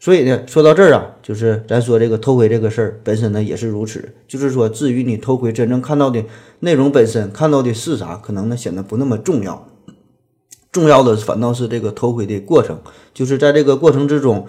[0.01, 6.25] 所以呢，说到这儿啊，就是咱说这个偷窥这个事儿本身呢也是如此，就是说至于你偷窥真正看到的
[6.61, 9.67] 内容本身，看到的是啥，可能呢显得不那么重要，
[10.71, 12.79] 重要的反倒是这个偷窥的过程，
[13.13, 14.47] 就是在这个过程之中，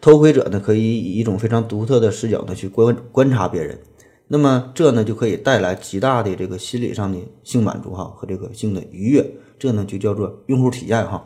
[0.00, 3.78] 偷窥者呢可以以一种非常独特的视角呢去观观察别人，
[4.26, 9.24] 那么这呢就可以带来极大的这个心理上的性满足哈和这个性的愉悦，
[9.60, 11.22] 这呢就叫做用户体验哈。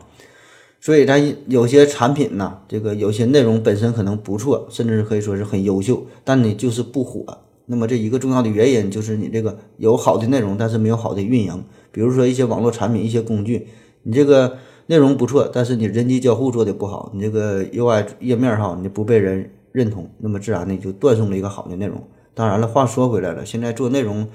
[0.83, 7.25] 所以，咱有些产品呢，这个有些内容本身可能不错，甚至可以说是很优秀，但你就是不火。
[7.67, 11.63] 那么，这一个重要的原因就是你这个有好的内容，但是没有好的运营。
[11.93, 13.65] 比如说一些网络产品、一些工具，
[14.01, 22.03] 你这个内容不错，但是你人机交互做的不好，你这个 UI 页面哈，你不被人认同，那么自然呢就断送了一个好的内容。
[22.33, 24.27] 当然了，话说回来了，现在做内容，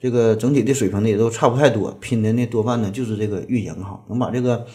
[0.00, 4.66] 这个整体的水平呢也都差不太多，拼的呢多半呢就是这个运营哈，能把这个。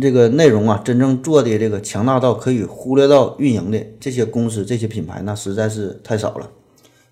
[0.00, 6.50] 这个内容啊，真正做的这个强大到可以忽略到运营的这些公司、这些品牌，那实在是太少了。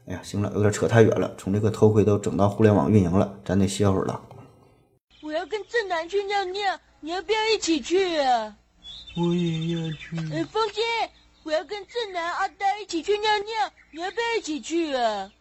[0.07, 4.21] 哎呀，行了，有点扯太远了，从这个偷窥都整到互联网运营了，咱得歇会儿了。
[5.23, 8.55] 我要跟正南去尿尿，你要不要一起去啊？
[9.17, 10.19] 我也要去。
[10.31, 10.83] 哎，风姐，
[11.43, 15.33] 我要跟正南、阿呆一起去尿尿，你要不要一起去啊？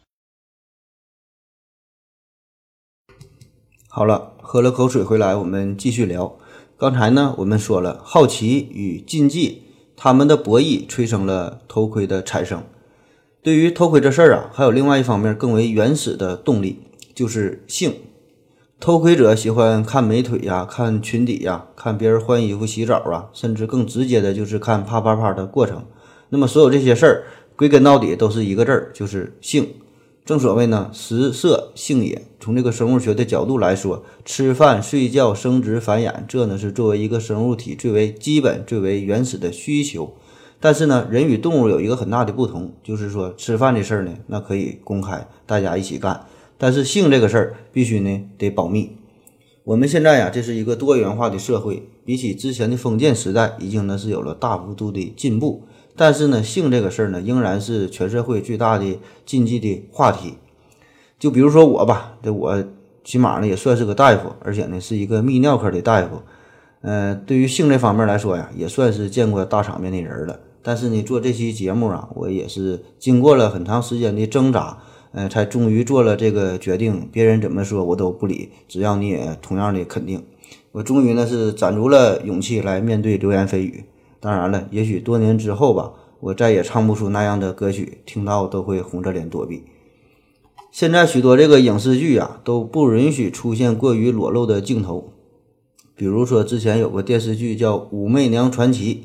[3.90, 6.40] 好了，喝了口水回来，我们继续聊。
[6.84, 9.62] 刚才呢，我们说了好奇与禁忌，
[9.96, 12.62] 他们的博弈催生了偷窥的产生。
[13.42, 16.80] 对于偷窥这事儿啊，还有另外一方面更为原始的动力，
[17.16, 17.94] 就是性。
[18.82, 25.86] 偷窥者喜欢看美腿呀，看裙底呀，看别人换衣服、洗澡啊，甚至更直接的就是看啪啪啪的过程。
[26.28, 27.24] 那么所有这些事儿，
[27.56, 29.70] 归根到底都是一个字儿，就是性。
[30.26, 32.22] 正所谓呢，食色性也。
[32.40, 40.14] 从这个生物学的角度来说，吃饭、睡觉、生殖、繁衍，这呢是作为一个生物体最为基本、最为原始的需求。
[40.62, 46.26] 但是呢，人与动物有一个很大的不同，就是说吃饭这事儿呢，那可以公开，大家一起干；
[46.58, 48.96] 但是性这个事儿，必须呢得保密。
[49.66, 55.64] 我们现在呀，这是一个多元化的社会，比起之前的封建时代，已经呢是有了大幅度的进步。
[55.96, 60.36] 但是呢，性这个事儿呢，仍然是全社会最大的禁忌的话题。
[61.20, 62.64] 就比如说我吧，这我
[63.04, 66.22] 起码呢也算是个大夫，而且呢是一个泌尿科的大夫。
[66.82, 70.40] 呃，对于性这方面来说呀，也算是见过大场面的人了。
[70.62, 74.78] 但是呢，做这期节目啊，我也是经过了很长时间的挣扎，
[75.12, 77.08] 呃，才终于做了这个决定。
[77.12, 80.24] 别人怎么说我都不理，只要你也同样的肯定。
[80.72, 83.86] 我终于呢是攒足了勇气来面对流言蜚语。
[84.24, 89.66] 当然了，也许多年之后吧，我再也唱不出那样的歌曲，听到都会红着脸躲避。
[90.72, 95.12] 现在许多这个影视剧啊，都不允许出现过于裸露的镜头。
[95.98, 98.96] 比如说，之前有个电视剧叫《武媚娘传奇》，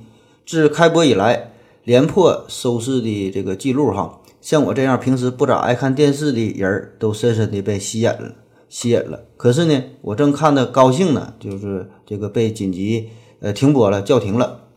[0.49, 1.51] 自开播以来
[1.83, 4.21] 连破收视的这个记录哈。
[4.41, 8.37] 像我这样平时不咋爱看电视的人，都深深的被吸引了，
[8.69, 9.25] 吸引了。
[9.37, 13.09] 可是呢，我正看的高兴呢，就是这个被紧急
[13.41, 14.68] 呃停播了，叫停了。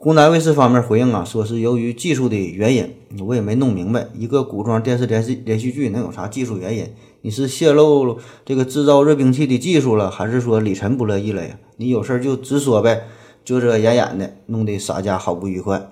[0.00, 2.94] 湖南卫视方面回应啊，说是由于技术的原因，
[3.26, 6.86] 我也没弄明白，一个古装电视连续连续剧能有啥技术原因？
[7.22, 11.58] 你是泄露这个制造热兵器的技术了，还是说李晨不乐意了呀？
[11.78, 13.08] 你有事儿就直说呗，
[13.44, 15.90] 遮遮掩掩的，弄得洒家好不愉快。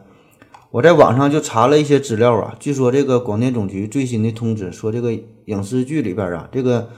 [0.70, 6.90] 我在网上就查了一些资料啊，据说这个广电总局最新的通知说，这个影视剧里边啊，这个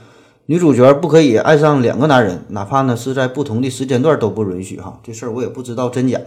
[0.45, 4.99] 女主角不可以爱上两个男人，哪怕呢是在不同的时间段都不允许哈。
[5.01, 6.19] 这事儿我也不知道真假。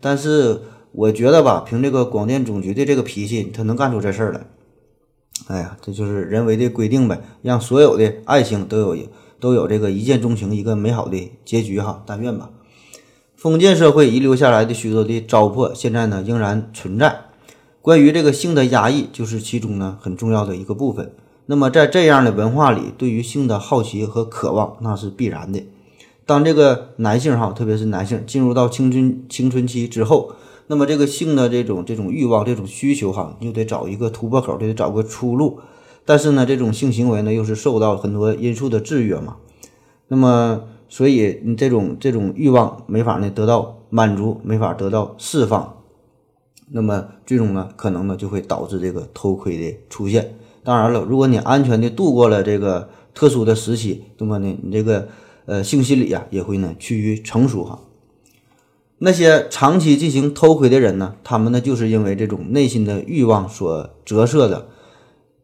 [0.00, 4.46] 但是我觉得吧，凭这个广电总局的这个脾气，他能干出这事儿来？
[5.48, 8.96] 哎呀，这就是人为的规定呗，让所有的爱情都有
[9.38, 12.02] 都有这个一见钟情，一个美好的结局哈。
[12.06, 12.50] 但愿吧。
[13.36, 17.22] 封建社会遗留下来的许多的糟粕，现在呢仍然存在。
[17.80, 21.14] 关于这个性的压抑，就是其中呢很重要的一个部分。
[21.46, 25.66] 那么在这样的文化里，对于性的好奇和渴望，那是必然的。
[26.30, 30.32] 当这个男性哈，特别是男性进入到青春青春期之后，
[30.68, 35.58] 那么这个性的这种这种欲望、这种需求哈，又得找一个突破口，就得找个出路。
[36.04, 39.38] 但是呢，这种性行为呢，又是受到很多因素的制约嘛。
[40.06, 45.78] 那么，所以你这种这种欲望没法呢得到满足，没法得到释放。
[46.70, 50.36] 那么最终呢，可能呢就会导致这个偷窥的出现。
[50.62, 55.08] 当然了，如果你安全的度过了这个特殊的时期，那么呢，你这个。
[55.46, 57.80] 呃，性心理啊也会呢趋于成熟哈。
[58.98, 64.68] 那些长期进行偷窥的人呢，他们呢就是因为这种内心的欲望所折射的。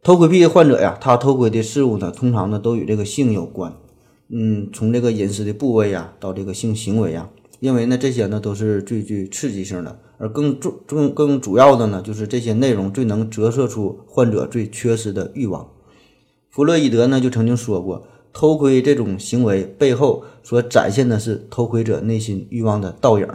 [0.03, 3.73] 偷窥癖患者呀，他偷窥的事物呢，通常呢都与这个性有关。
[4.29, 7.29] 嗯，从这个隐私的部位呀，到这个性行为呀，
[7.59, 15.67] 因为呢这些呢都是最具刺激性的，而更重重更主要的呢就是这些内容最能折射出患者最缺失的欲望。
[16.49, 23.27] 弗洛伊德呢就曾经说过，偷窥这种行为背后所展现的是偷窥者内心欲望的倒影，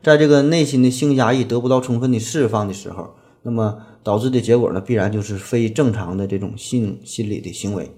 [0.00, 7.90] 在这个内心的性压抑得不到充分的释放的时候，那么导致的结果呢必然就是非正常的这种性心理的行为。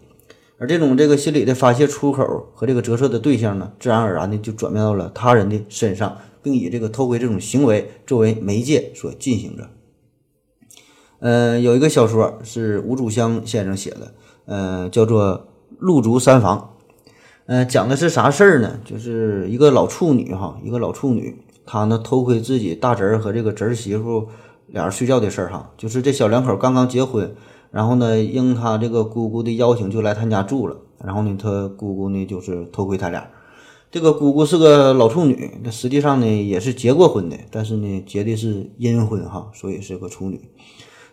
[0.56, 9.68] 而这种这个心理的发泄出口和这个折射的对象呢，自然而然的就转变到了他人的身上，并以这个偷窥这种行为作为媒介所进行着。
[11.18, 14.14] 呃，有一个小说是吴祖香先生写的，
[14.46, 15.34] 呃，叫做
[15.78, 16.72] 《露竹三房》。
[17.46, 18.80] 呃，讲的是啥事儿呢？
[18.84, 24.28] 就是一个老处女哈，一个老处女，她呢偷窥自己大侄儿和这个侄儿媳妇
[24.66, 25.70] 俩人睡觉的事儿哈。
[25.76, 27.34] 就是这小两口刚刚结婚。
[27.72, 30.76] 然后呢，应他这个姑姑的邀请，就来他家住了。
[31.04, 33.28] 然后呢，他姑姑呢就是偷窥他俩。
[33.90, 40.40] 这个姑姑是个老处女，那实际上呢也是结过婚的，但是呢结的是阴婚哈，所以是个处女。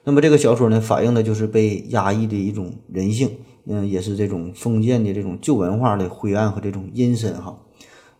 [0.05, 3.29] 那么这个小说呢，反映的就是被压抑的一种人性，
[3.65, 7.57] 嗯，也是这种封建的这种旧文化的灰暗和这种阴森哈。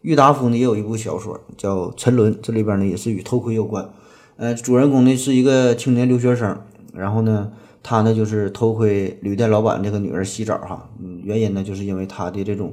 [0.02, 3.90] 郁达夫呢也有一部小说叫《沉沦》，这里边呢也是与偷窥有关。
[4.38, 6.60] 呃，主人公呢是一个青年留学生，
[6.94, 7.52] 然后呢。
[7.86, 12.72] 他呢，就是偷窥旅店老板这个女儿洗澡，哈，嗯，原因呢，就是因为他的这种，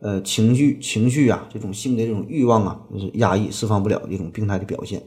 [0.00, 5.00] 呃，情绪情绪啊，这种性的这种欲望啊，就是压抑释放不了的一种病态的表现。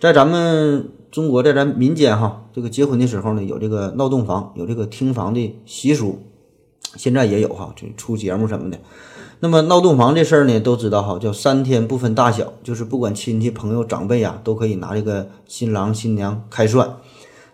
[0.00, 6.20] 在咱们中国，在咱民间哈，这个结婚的时候呢，有这个闹洞房，有这个听房的习俗，
[6.94, 8.78] 现在也有哈，就出节目什么的。
[9.40, 16.96] 那么闹洞房这事儿呢，都知道哈，叫三天不分大小，就是不管亲戚朋友长辈啊，都可以拿这个新郎新娘开涮。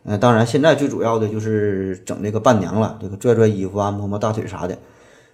[0.02, 4.76] 呃，当然，现在最主要的就是整这个伴娘了，这个拽拽衣服啊，摸摸大腿啥的。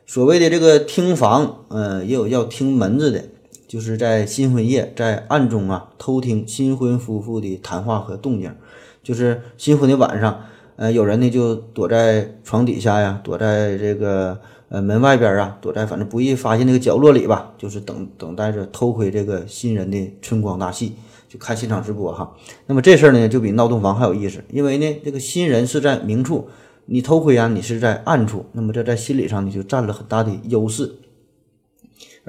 [0.07, 3.25] 所谓的这个听房，呃，也有叫听门子的，
[3.71, 8.53] 就是在新婚夜在暗中啊偷听新婚夫妇的谈话和动静。
[9.01, 10.41] 就是新婚的晚上，
[10.75, 20.97] 呃，有人呢就躲在床底下呀，躲在这个呃门外边啊，躲在反正不易发现那个角落里吧，就是等等待着偷窥这个新人的春光大戏。
[21.29, 22.35] 就看现场直播哈，
[22.67, 26.49] 那么这事儿呢就比闹洞房还有意思，因为呢这个新人是在明处，
[26.87, 30.93] 你偷窥啊你是在暗处，那么这在心理上呢就占了很大的优势。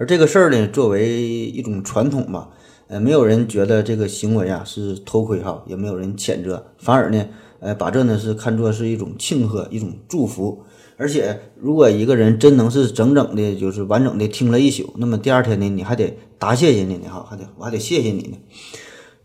[0.02, 2.50] 而这个事儿呢作为一种传统吧，
[2.88, 7.24] 呃没有人觉得这个行为啊是偷窥哈，也没有人谴责，反而呢
[7.60, 10.64] 呃把这呢是看作是一种庆贺，一种祝福。
[10.98, 18.38] 而且如果一个人真能是整整的，就是完整的听了一宿，那么第二天呢你还得答谢人家呢哈，还得我还得谢谢你呢。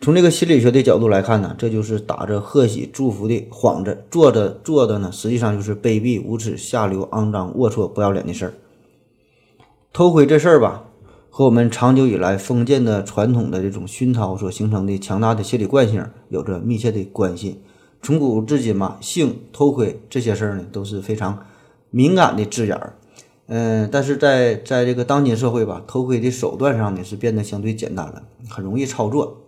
[0.02, 8.52] 从这个心理学的角度来看呢，这就是打着贺喜祝福的幌子，做着做的呢，实际上就是卑鄙无耻、下流、肮脏、龌龊、不要脸的事儿。
[9.96, 10.84] 偷窥这事儿吧，
[11.30, 17.62] 和我们长久以来封建的传统的这种熏陶所形成的强大的心理惯性有着密切的关系。
[18.02, 21.46] 从古至今嘛，性、偷窥这些事儿呢，都是非常
[21.88, 22.98] 敏感的字眼儿。
[23.46, 29.38] 嗯，但是在在这个当今社会吧，偷窥的手段上呢，是变得相对简单了，很容易操作。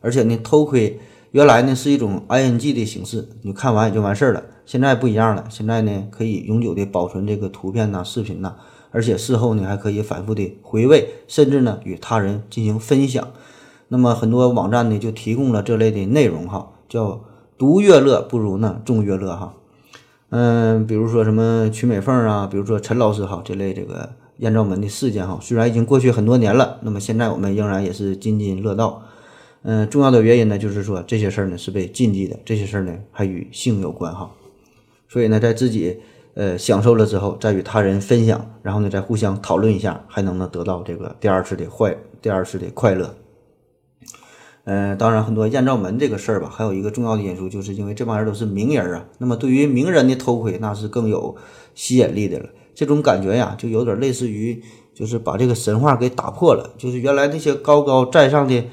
[0.00, 1.00] 而且呢，偷窥
[1.32, 4.44] 原来呢是一种 ing 的形式，你看完也就完事儿了。
[4.64, 8.54] 现在不一样了，现在呢可以永久的保存这个图片呐、视频呐，
[8.90, 13.32] 而且事后呢还可以反复的回味，甚至呢与他人进行分享。
[13.88, 17.24] 那么很多网站呢就提供了这类的内容哈，叫
[17.58, 19.54] 独乐乐不如呢众乐乐哈。
[20.30, 29.02] 嗯，比如说什么曲美凤啊，比如说陈老师哈这类这个艳照门的事件哈，虽然已经过去很多年了，那么现在我们仍然也是津津乐道。
[29.62, 34.30] 嗯，重要的原因呢，就是说这些事儿呢是被禁忌的，这些事儿呢还与性有关哈，
[35.08, 35.98] 所以呢，在自己
[36.40, 43.14] 呃享受了之后，再与他人分享，然后呢再互相讨论一下，还能呢得到这个第二次的坏，第二次的快乐。
[44.64, 51.36] 嗯，当然很多艳照门这个事儿吧，还有一个重要的因素，就是因为这帮人都是名人啊，那么对于名人的偷窥，那是更有
[51.74, 52.48] 吸引力的了。
[52.74, 54.62] 这种感觉呀，就有点类似于，
[54.94, 58.64] 就是把这个神话给打破了，就是原来那些高高在上的。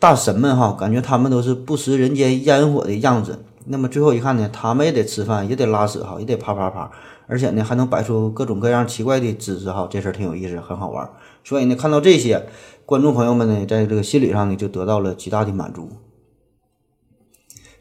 [0.00, 3.40] 大神们哈，感觉他们都是不食人间烟火的样子。
[3.70, 6.90] 那么最后一看呢，他们也得吃饭，也得拉屎哈，也得啪啪啪，
[7.26, 11.10] 而且呢还能摆出各种各样奇怪的姿势哈，这事儿挺有意思，很好玩。
[11.44, 12.46] 所以呢，看到这些
[12.86, 15.90] 观众朋友们呢，在这个心理上呢就得到了极大的满足。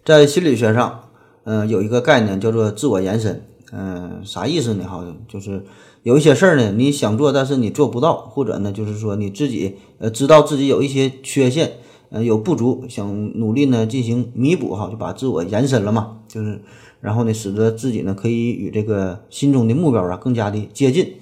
[0.04, 1.10] 在心理学上，
[1.46, 3.46] 嗯，有一个概念叫做自我延伸。
[3.72, 4.86] 嗯，啥意思呢？
[4.86, 5.66] 哈，就是
[6.04, 11.78] 有一些事儿呢，你想做，但是你做不到，或者呢，就是说你自己呃知道自己有一些缺陷。
[12.10, 16.62] 嗯，有不足，想努力呢进行弥补哈，就把自我延伸了嘛，就是，
[17.02, 21.14] 然后呢，使得自己呢可以与这个心中的目标啊更加的接近。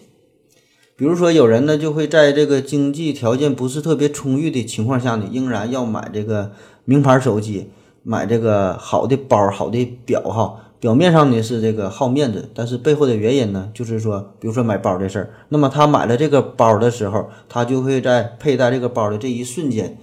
[0.97, 6.51] 比如说，有人呢就会在这个经济条件不是特别充裕的情况下呢，仍然要买这个
[6.85, 7.67] 名牌手机，
[8.03, 10.61] 买这个好的包、好的表哈。
[10.79, 19.97] 表面上呢是这个好面子，但是背后的原因呢，就是说，比如说买包这事儿，那么他买了这个包的时候，他就会在佩戴这个包的这一瞬间，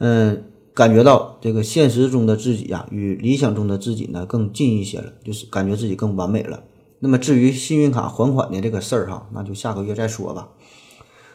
[0.00, 6.62] 嗯，感觉到这个现实中的自己呀，与理想中的自己呢更近一些了，就是感觉自己更完美了。
[7.00, 10.48] 那么至于信用卡还款的这个事儿哈，那就下个月再说吧。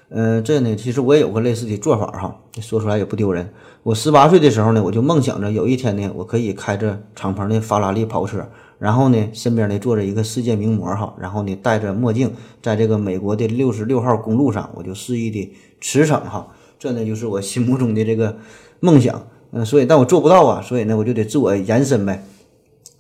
[0.10, 3.54] 嗯，这呢，其实我也有个类似的做法哈，说出来也不丢人。
[3.84, 8.48] 我十八岁的时候呢，我就梦想着有一天呢，我可以开着敞篷的法拉利跑车。
[8.78, 16.48] 然后呢，身边呢坐着一个世界名模哈，然后呢戴着墨镜，在这个美国的六十六号公路上，我就肆意的驰骋哈，
[16.78, 18.38] 这呢就是我心目中的这个
[18.80, 22.26] 梦想，嗯，所以但我做不到啊，所以呢我就得自我延伸呗。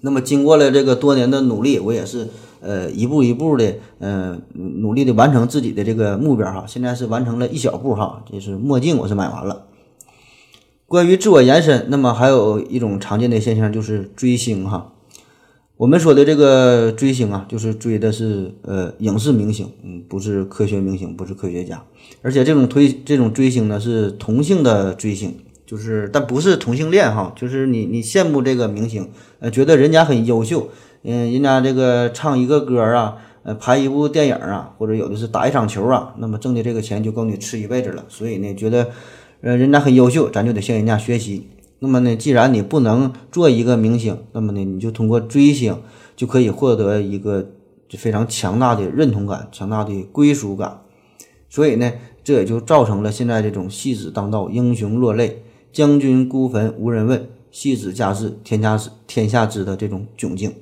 [0.01, 2.27] 那么经过了这个多年的努力，我也是
[2.61, 9.65] 呃一步一步的嗯努力的完成自己的这个目标哈，现在是完成了一小步哈，就是墨镜我是买完了。
[10.87, 14.93] 关于自我延伸，那么还有一种常见的现象就是追星哈。
[15.77, 21.83] 我们说的这个追星啊，就是追的是呃影视明星，嗯，不是科学明星，不是科学家，
[22.21, 29.09] 而且这种推这种追星呢是同性的追星，就是但不是同性恋哈，就是你你羡慕这个明星，
[29.39, 30.69] 呃，觉得人家很优秀，
[31.03, 38.91] 嗯，人家这个唱一个歌啊，呃，拍一部电影啊，或者有的是打一场球啊，那么挣的这个钱就够你吃一辈子了，所以呢，觉得
[39.41, 41.49] 呃人家很优秀，咱就得向人家学习。
[41.79, 45.81] 那么呢，既然你不能做一个明星，那么呢，你就通过追星
[46.15, 47.51] 就可以获得一个
[47.89, 50.81] 非常强大的认同感、强大的归属感。
[51.49, 51.91] 所以呢，
[52.23, 60.53] 这也就造成了现在这种戏子当道、英雄落泪、将军孤坟无人问、戏子驾至天下知天下知的这种窘境。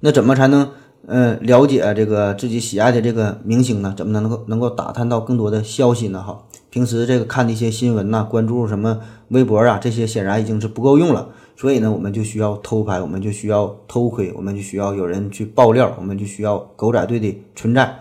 [0.00, 0.70] 那怎么才能
[1.06, 3.94] 呃了解这个自己喜爱的这个明星呢？
[3.96, 6.20] 怎么能够能够打探到更多的消息呢？
[6.22, 6.44] 哈。
[6.72, 11.28] 平时这个看的一些新闻呐，关注什么微博啊，这些显然已经是不够用了。
[11.54, 17.98] 所以呢，我们就需要偷拍，我们就需要偷窥，我们就需要有人去爆料，我们就需要狗仔队的存在。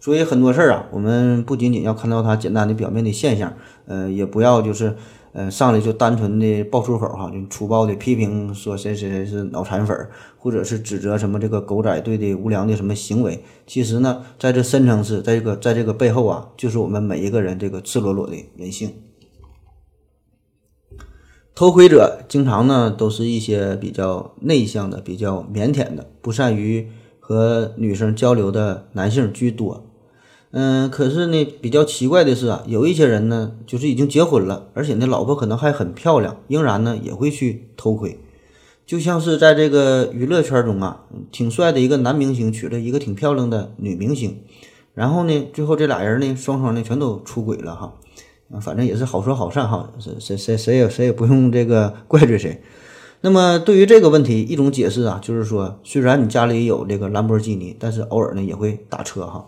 [0.00, 3.52] 所以很多事儿啊，我们不仅仅要看到它简单的表面的现象，
[3.84, 4.96] 呃，也不要就是。
[5.36, 10.08] 嗯，上来就单纯的爆粗口哈，就粗暴的批评说谁谁谁是脑残粉，
[10.38, 13.42] 或者是指责什么这个狗仔队的无良的什么行为。
[13.66, 18.94] 其实呢，在这深层次，在这个在这个背后啊，就是我们每一个人这个赤裸裸的人性。
[21.52, 29.90] 偷窥者经常呢都是一些比较内向的、比较腼腆的、不善于和女生交流的男性居多。
[30.56, 38.20] 嗯，可是呢，比较奇怪的是啊，有一些人呢，就是已经结婚了，而且呢，老婆可能还很漂亮，仍然呢也会去偷窥，
[38.86, 44.42] 就像是在这个娱乐圈中啊，挺帅的一个男明星娶了一个挺漂亮的女明星，
[44.94, 47.92] 然后呢，最后这俩人呢，双双呢全都出轨了哈，
[48.60, 52.62] 反正也是好说好散哈，谁谁谁谁也谁也不用这个 怪罪谁。
[53.22, 59.46] 那么对于这个问题，一种解释啊，就是说，虽然你家里有这个兰博基尼，但是偶尔呢也会打车哈。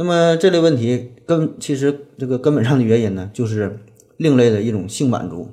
[0.00, 3.80] 那么这类问题根其实这个根本上的原因呢，就是
[4.16, 5.50] 另类的一种性满足。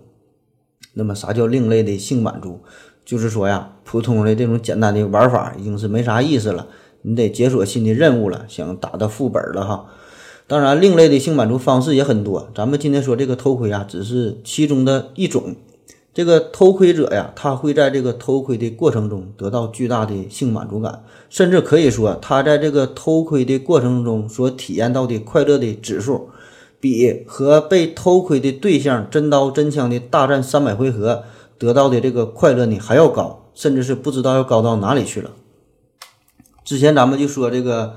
[0.94, 2.62] 那么啥叫另类的性满足？
[3.04, 6.68] 就是说呀，普通的这种简单的玩法已经是没啥意思了，
[7.02, 9.88] 你得解锁新的任务了，想打到副本了哈。
[10.48, 15.58] 当然，另类的性满足方式也很多，咱们今天说这个偷窥啊，只是其中的一种。
[16.18, 26.30] 这个偷窥者呀，他会在这个偷窥的过程中得到巨大的性满足感，甚至可以说，他在这个偷窥的过程中所体验到的快乐的指数，
[26.80, 31.22] 比和被偷窥的对象真刀真枪的大战三百回合
[31.60, 35.30] 得到的这个快乐呢还要高，甚至是不知道要高到哪里去了。
[36.66, 37.94] 之前咱们就说这个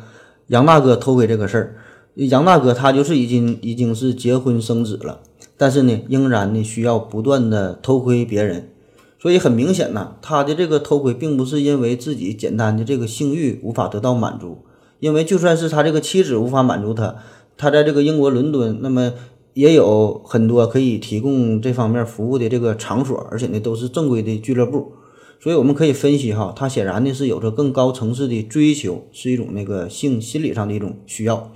[0.49, 1.77] 杨大哥偷窥这个事儿，
[2.17, 5.21] 杨大哥他就是已经已经是结婚生子了。
[5.61, 8.71] 但是呢，仍然呢需要不断的偷窥别人，
[9.19, 14.65] 所以很明显呢，他的这个偷窥并不是因为自己简单的这个性欲无法得到满足，
[15.01, 17.17] 因为就算是他这个妻子无法满足他，
[17.59, 19.13] 他在这个英国伦敦，那么
[19.53, 24.93] 也有很多可以提供这方面服务的这个场所，而且呢都是正规的俱乐部，
[25.39, 31.53] 所以我们可以分析哈，他显然呢是有着更高层次的追求，是一种那个性心理上的一种需要。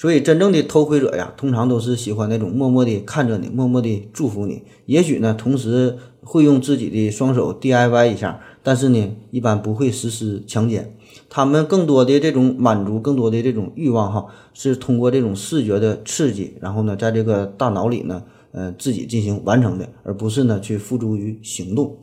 [0.00, 4.62] 所以，真正的偷窥者呀，通常都是喜欢那种默默地看着你，默默地祝福你。
[4.86, 10.96] 也许呢，同时会用自己的双手 DIY 一下，但是呢，一般不会实施强奸。
[11.28, 18.22] 他们更多的这种满足，更多的这种欲望，哈，是通过这种视觉的刺激，然后呢，在这个大脑里呢，
[18.52, 21.98] 呃，自己进行完成的，而不是呢去付诸于行动。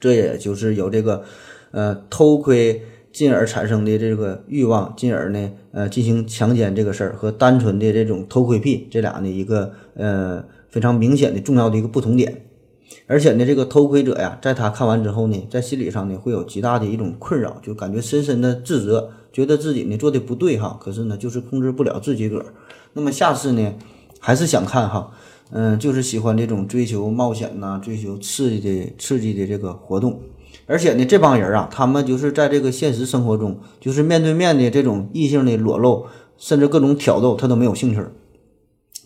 [0.00, 1.22] 这也就是由这个，
[1.70, 2.82] 呃，偷窥。
[3.16, 12.42] 进而产生的这个欲望，进而呢，呃，进行强奸这个事儿，和单纯的这种偷窥癖，这俩呢一个呃非常明显的重要的一个不同点。
[13.06, 22.44] 而且呢，这个偷窥者呀，在他看完之后呢，在心理上呢会有极大的一种困扰，就感觉深深的自责，觉得自己呢做的不对哈，可是呢就是控制不了自己个儿。
[22.92, 23.72] 那么下次呢，
[24.20, 25.10] 还是想看哈，
[25.52, 30.20] 嗯，就是喜欢这种追求冒险呐、追求刺激的刺激的这个活动。
[30.66, 36.06] 而且呢，这帮人啊，他们就是在这个现实生活中，就是面对面的这种异性的裸露，
[36.36, 38.10] 甚至各种挑逗，他都没有兴趣儿。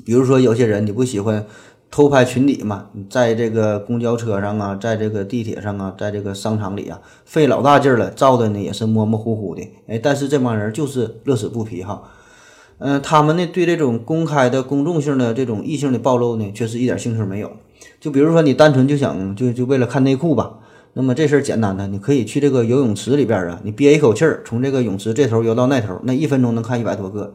[0.04, 1.44] 比如说，有些人你不喜欢
[1.90, 2.86] 偷拍群体嘛？
[2.92, 9.62] 你在这个公交车上啊，在这个地铁上啊，在这个商场里啊，费老大劲儿了，照的呢也是模模糊糊的。
[9.86, 12.02] 哎，但是这帮人就是乐此不疲哈。
[12.78, 17.52] 嗯、他们呢对这种公开的、公众性的这种异性的暴露呢，却是一点兴趣没有。
[18.00, 20.59] 就比如说，你单纯就想就就为了看内裤吧。
[20.93, 27.34] 那么这事儿简单的，你可以去这个游泳池里边啊，你憋一口气儿，从这个泳池这头游到那头，那一分钟能看一百多个。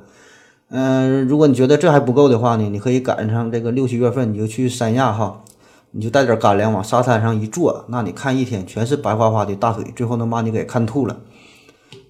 [0.70, 5.44] 嗯、如果你觉得这还不够的话呢，你可以赶上这个六七月份，你就去三亚哈，
[5.92, 11.22] 你就带点干粮往沙滩上一坐，那你看一天全是白花花的大腿，最后能把你给看吐了。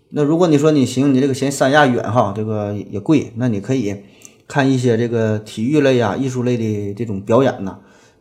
[0.09, 3.95] 那如果你说你行，你这个嫌三亚远哈，这个也贵，那你可以
[4.47, 7.77] 看一些这个体育类呀、艺术类的这种表演呐。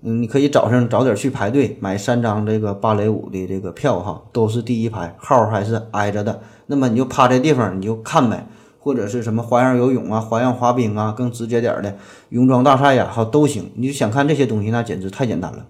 [0.07, 6.41] 嗯，你可以早上早点去排队买三张这个芭蕾舞的这个票哈，都是第一排，号还是挨着的。
[6.67, 8.47] 那么你就趴这地方你就看呗，
[8.79, 11.97] 或者是什么花样游泳啊、花样滑冰啊，更直接点的
[12.29, 13.73] 泳装大赛呀，哈都行。
[13.77, 15.65] 你就想看这些东西，那简直太简单了，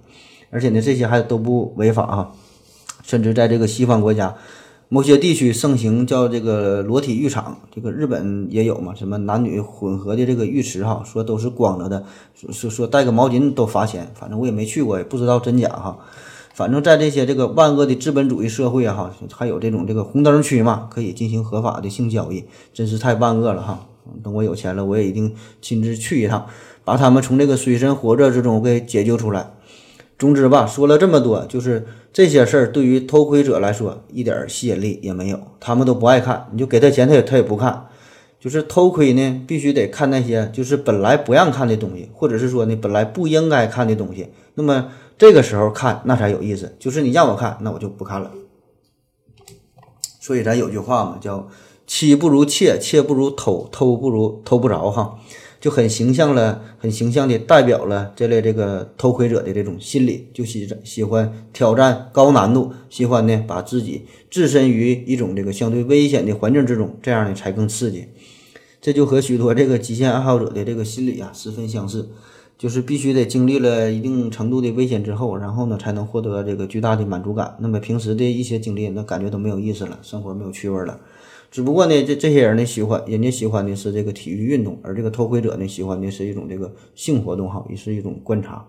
[0.50, 2.32] 而且呢，这些还都不违法哈，
[3.04, 4.34] 甚至在这个西方国家。
[4.94, 12.04] 某些地区盛行叫这个裸体浴场，这个日本也有嘛，什么男女混合的这个浴池哈，说都是光着的，
[12.36, 15.98] 说说说带个毛巾都罚钱，反正我也没去过，也不知道真假哈。
[16.52, 23.88] 反正在这些这个万恶的资本主义社会啊哈，还有这种这个红灯区嘛，可以进行合法的性交易，真是太万恶了哈。
[24.22, 26.46] 等我有钱了，我也一定亲自去一趟，
[26.84, 29.54] 把他们从这个水深火热之中给解救出来。
[30.18, 37.88] 总之吧，说了这么多，就是这些事儿对于偷窥者来说一点吸引力也没有，他们都不爱看，你就给他钱，他也他也不看。
[38.38, 44.28] 就是偷窥呢，必须得看那些就是本来不让看的东西，或者是说呢本来不应该看的东西。
[44.54, 48.30] 那么这个时候看那才有意思，就是你让我看，那我就不看了。
[50.20, 51.48] 所以咱有句话嘛，叫
[51.86, 55.18] “妻不如妾，妾不如偷，偷不如偷不着”哈。
[55.64, 68.04] 就很形象了，很形象的代表了这类这个偷窥者的这种心理，就喜喜欢挑战高难度，喜欢呢把自己置身于一种这个相对危险的环境之中，这样呢才更刺激。
[68.82, 72.10] 这就和许多这个极限爱好者的这个心理啊十分相似，
[72.58, 77.56] 就是必须得经历了一定程度的危险之后，然后呢才能获得这个巨大的满足感。
[77.58, 81.00] 那么平时的一些经历，那感觉都没有意思了，生活没有趣味了。
[81.54, 88.66] 只不过呢，这这些人呢喜欢，人家喜欢的是这个体育运动，而这个偷窥者呢喜欢的是一种这个性活动哈，也是一种观察。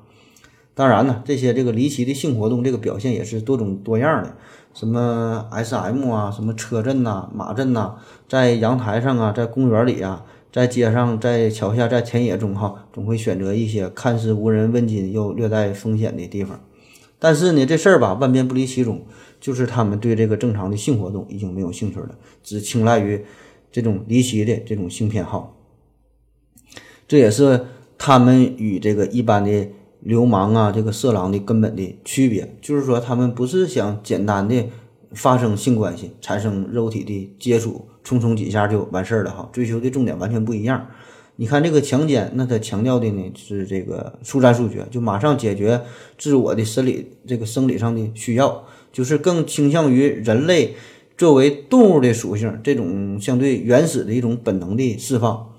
[0.76, 4.36] 当然呢，这些这个离奇的性活动，这个表现也是多种多样的，
[4.76, 7.96] 什么 S.M 啊，什么车震呐、马震呐，
[8.30, 10.24] 在阳台上啊，在公园里啊，
[10.54, 16.62] 在街上、在桥下、在田野中哈，总会选择一些看似无人问津又略带风险的地方。
[17.18, 19.02] 但是呢，这事儿吧，万变不离其宗，
[19.46, 23.24] 就是他们对这个正常的性活动已经没有兴趣了，只青睐于
[23.72, 25.56] 这种离奇的这种性偏好。
[27.08, 29.70] 这也是他们与这个一般的
[30.00, 34.68] 流氓啊、这个色狼的根本的区别，就是说他们不是想简单的
[35.12, 40.88] 发生性关系、产生肉体的接触，匆匆几下就完事儿了哈，追求的重点完全不一样。
[41.36, 45.80] 你看这个强奸，那他强调的呢是这个速战速决，就马上解决
[46.18, 48.66] 自我的生理这个生理上的需要，
[48.96, 50.74] 就是更倾向于人类
[51.18, 55.50] 作为动物的属性，这种相对原始的一种本能的释放。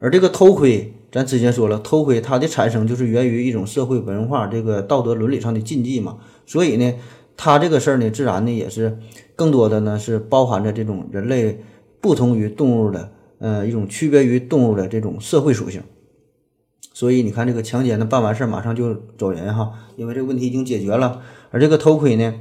[0.00, 6.92] 而这个偷窥，咱之前说了，偷窥它的产生就是源于一种社会文化这个道德伦理上的禁忌嘛，所以呢，
[7.36, 8.98] 它这个事儿呢，自然呢也是
[9.36, 11.60] 更多的呢是包含着这种人类
[12.00, 13.12] 不同于动物的。
[13.38, 15.82] 呃，一种区别于动物的这种社会属性，
[16.94, 21.22] 所以你看，这个强奸的办完事儿马上就走人哈，因为这个问题已经解决了。
[21.50, 22.32] 而这个偷窥呢，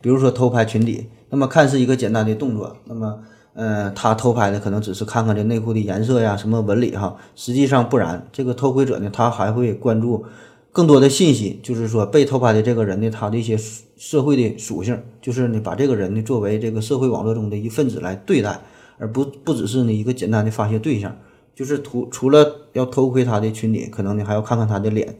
[0.00, 3.18] 比如说偷拍裙底，那么看似一个简单的动作，那么
[3.54, 8.26] 呃，他偷拍的可能只是看看这内裤的颜色呀，什么纹理哈，实际上不然。
[8.32, 10.24] 这个偷窥者呢，他还会关注
[10.72, 13.58] 更多的信息，就是说被偷拍的这个人呢，他的一些
[13.96, 18.60] 社会的属性，就是你把这个人呢作为这个社会网络中的一份子来对待。
[19.02, 21.16] 而不不只是呢一个简单的发泄对象，
[21.54, 25.16] 就是除除了要偷窥他的裙底，可能呢还要看看他的脸，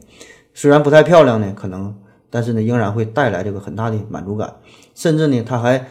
[0.53, 1.95] 虽然不太漂亮呢，可能，
[2.31, 4.55] 但是呢仍然会带来这个很大的满足感，
[4.95, 5.85] 甚至呢他还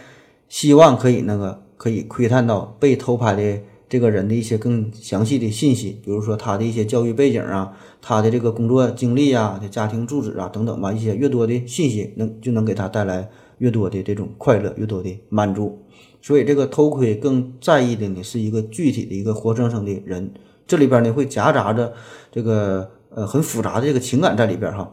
[0.49, 13.29] 希望可以那个可以窥探到被偷拍的这个人的一些更详细的信息，比如说他的一些教育背景啊，他的这个工作经历啊，的家庭住址啊等等吧，一些越多的信息能就能给他带来
[13.59, 15.85] 越多的这种快乐，越多的满足。
[16.23, 20.33] 所以这个偷窥更在意的呢是一个具体的一个活生生的人，
[20.67, 21.93] 这里边呢会夹杂着
[22.31, 24.93] 这个呃很复杂的这个情感在里边哈，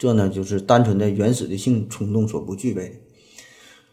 [0.00, 2.94] 这呢就是单纯的原始的性冲动所不具备的。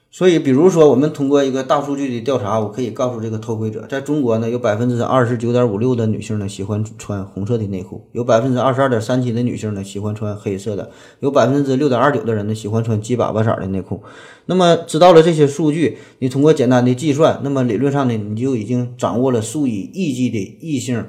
[0.10, 10.90] 所以，比如说，我们通过一个大数据的调查，我可以告诉这个偷窥者，在中国呢，有百分之二十九点五六的女性呢喜欢穿红色的内裤，有百分之二十二点三七的女性呢喜欢穿黑色的，
[11.20, 14.02] 有百分之六点二九的人呢喜欢穿鸡粑粑色的内裤。
[14.46, 21.06] 那么，知道了这些数据，你通过简单的计算，那么理论上呢，你就已经掌握了数以亿计的异性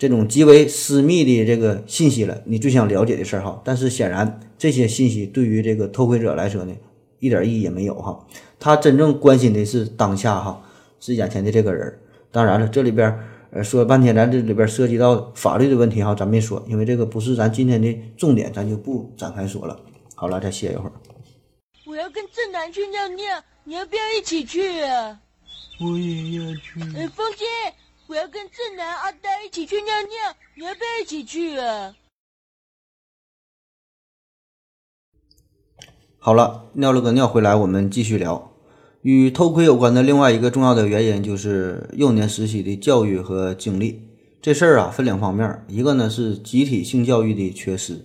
[0.00, 3.60] 这种极为私密的这个信息了，你最想了解的事儿哈。
[3.62, 6.74] 但是显然，这些信息对于这个偷窥者来说呢，
[7.18, 8.18] 一点意义也没有哈。
[8.58, 10.62] 他真正关心的是当下哈，
[11.00, 11.98] 是眼前的这个人。
[12.32, 13.14] 当然了，这里边
[13.50, 19.78] 呃说半天，咱这里边涉及到法律的问题哈，咱没说，因为这个不是咱今天的重点，咱就不展开说了。
[20.14, 20.92] 好了，再歇一会儿。
[21.84, 23.24] 我要跟正南去尿尿，
[23.64, 25.20] 你要不要一起去啊？
[25.82, 26.80] 我也要去。
[26.96, 27.44] 呃，风姐，
[28.10, 31.94] 我要跟正南、阿呆一起去尿尿，你要不要一起去啊？
[36.18, 38.50] 好了，尿了个尿回来，我们继续聊。
[39.02, 44.02] 与偷窥有关的另外一个重要的原因就是幼年时期的教育和经历。
[44.42, 48.04] 这事儿啊分两方面，一个呢是集体性教育的缺失，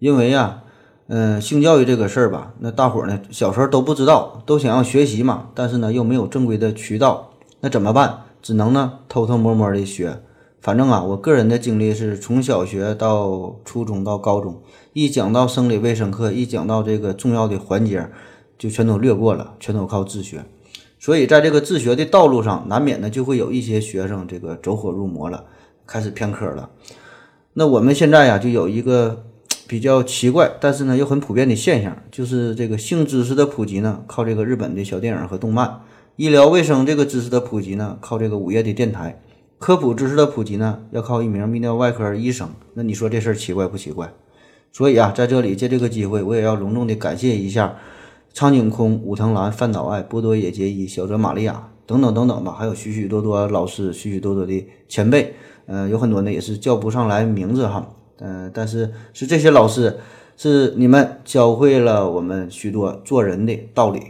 [0.00, 0.64] 因为啊，
[1.06, 8.26] 嗯，性教育这个事儿吧，那大伙儿呢小时候都不知道，都想要学习嘛，但是呢又没有正规的渠道，那怎么办？
[8.42, 10.22] 只能呢偷偷摸摸的学。
[10.60, 14.60] 反正啊，我个人的经历是从小学到初中到高中，
[14.92, 18.10] 一讲到生理卫生课，一讲到这个重要的环节。
[18.60, 20.44] 就全都略过了，全都靠自学，
[20.98, 25.46] 所以在这个自学的道路上，难免呢就会有一些学生这个走火入魔了，
[25.86, 26.68] 开始偏科了。
[27.54, 29.24] 那我们现在呀，就有一个
[29.66, 35.80] 比较奇怪，但是呢又很普遍的现象，就是这个性知识的普及呢，靠这个日本的小电影和动漫；
[36.20, 39.14] 医疗卫生这个知识的普及呢，靠这个午夜的电台；
[39.58, 42.50] 科普知识的普及呢，要靠一名泌尿外科医生。
[42.74, 44.12] 那你说这事儿奇怪不奇怪？
[44.70, 47.74] 所以啊，在这里借这个机会，我也要隆重的感谢一下。
[48.34, 59.98] 苍井空、武藤兰、饭岛爱、波多野结衣、小泽玛利亚等等等等吧，还有许许多多老师、许许多多的前辈，呃，有很多呢也是叫不上来名字哈，嗯，但是是这些老师，
[60.36, 64.02] 是你们教会了我们许多做人的道理。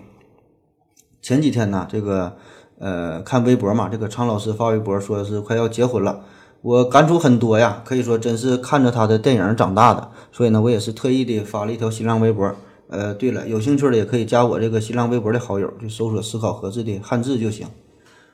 [1.31, 2.37] 前几天呢，这个
[2.81, 6.25] 呃看微博嘛，这个苍老师发微博说是快要结婚了，
[6.61, 12.53] 我感触很多呀，可以说真是看着他的电影长大的，所以呢，我也是特意的发了一条新浪微博。
[12.89, 17.69] 呃，对了，有兴趣的也可以加我这个新浪微博的好友，就搜索“思考盒子”的汉字就行。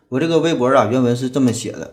[0.08, 1.92] 我这个微博啊，原文是这么写的：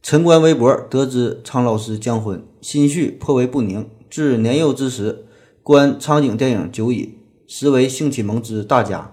[0.00, 3.90] 晨观微博，得知苍老师将婚，心绪颇为不宁。
[4.08, 5.24] 自年幼之时，
[5.64, 7.18] 观苍井电影久矣，
[7.48, 9.11] 实为性启蒙之大家。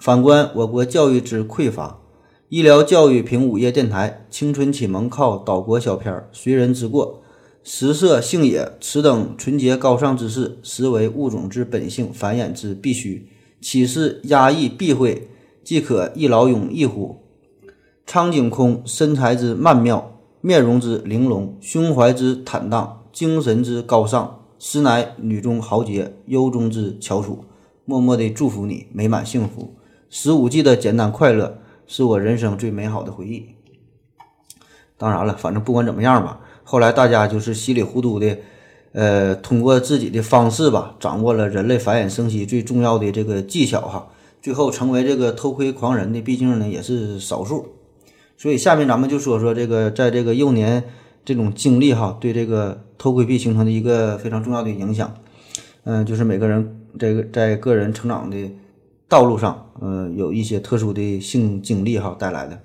[0.00, 2.00] 反观我国教育之匮乏，
[2.48, 7.20] 医疗教育凭午夜电台，青春启蒙靠岛国小片儿，随人之过。
[7.62, 13.28] 食色性也，此等纯洁高尚之事，实为物种之本性繁衍之必须。
[13.60, 15.28] 岂是压抑避讳，
[15.62, 17.18] 即可一劳永逸乎？
[18.06, 27.44] 苍井空身材之曼妙，面容之玲珑，胸怀之坦荡，精神之高尚，实乃女中豪杰，优中之翘楚。
[27.84, 29.74] 默默地祝福你美满幸福。
[30.10, 33.46] 十五季的简单快乐，是我人生最美好的回忆。
[34.98, 36.40] 当然了，反正不管怎么样吧。
[36.64, 38.36] 后来大家就是稀里糊涂的，
[38.92, 44.08] 呃，通过自己的方式吧，掌握了人类繁衍生息最重要的这个技巧哈，
[44.42, 47.68] 最后成为这个偷窥狂人的，毕竟呢也是少数。
[48.36, 50.82] 所以下面咱们就说说这个在这个幼年
[51.24, 55.14] 这种经历哈，对这个偷窥癖形成的一个非常重要的影响。
[55.84, 58.36] 嗯，就是每个人这个在个人成长的
[59.10, 62.60] 道路上，嗯，有一些特殊的性经历哈带来的。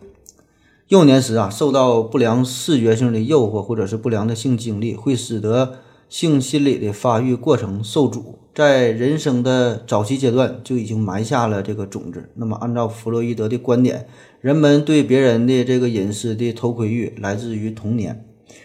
[0.89, 12.29] 幼年时啊，受到不良视觉性的诱惑，或者是不良的性经历，会使得性心理的发育过程受阻，在人生的早期阶段就已经埋下了这个种子。
[12.35, 14.05] 那么，按照弗洛伊德的观点，
[14.39, 18.23] 人们对别人的这个隐私的偷窥欲来自于童年。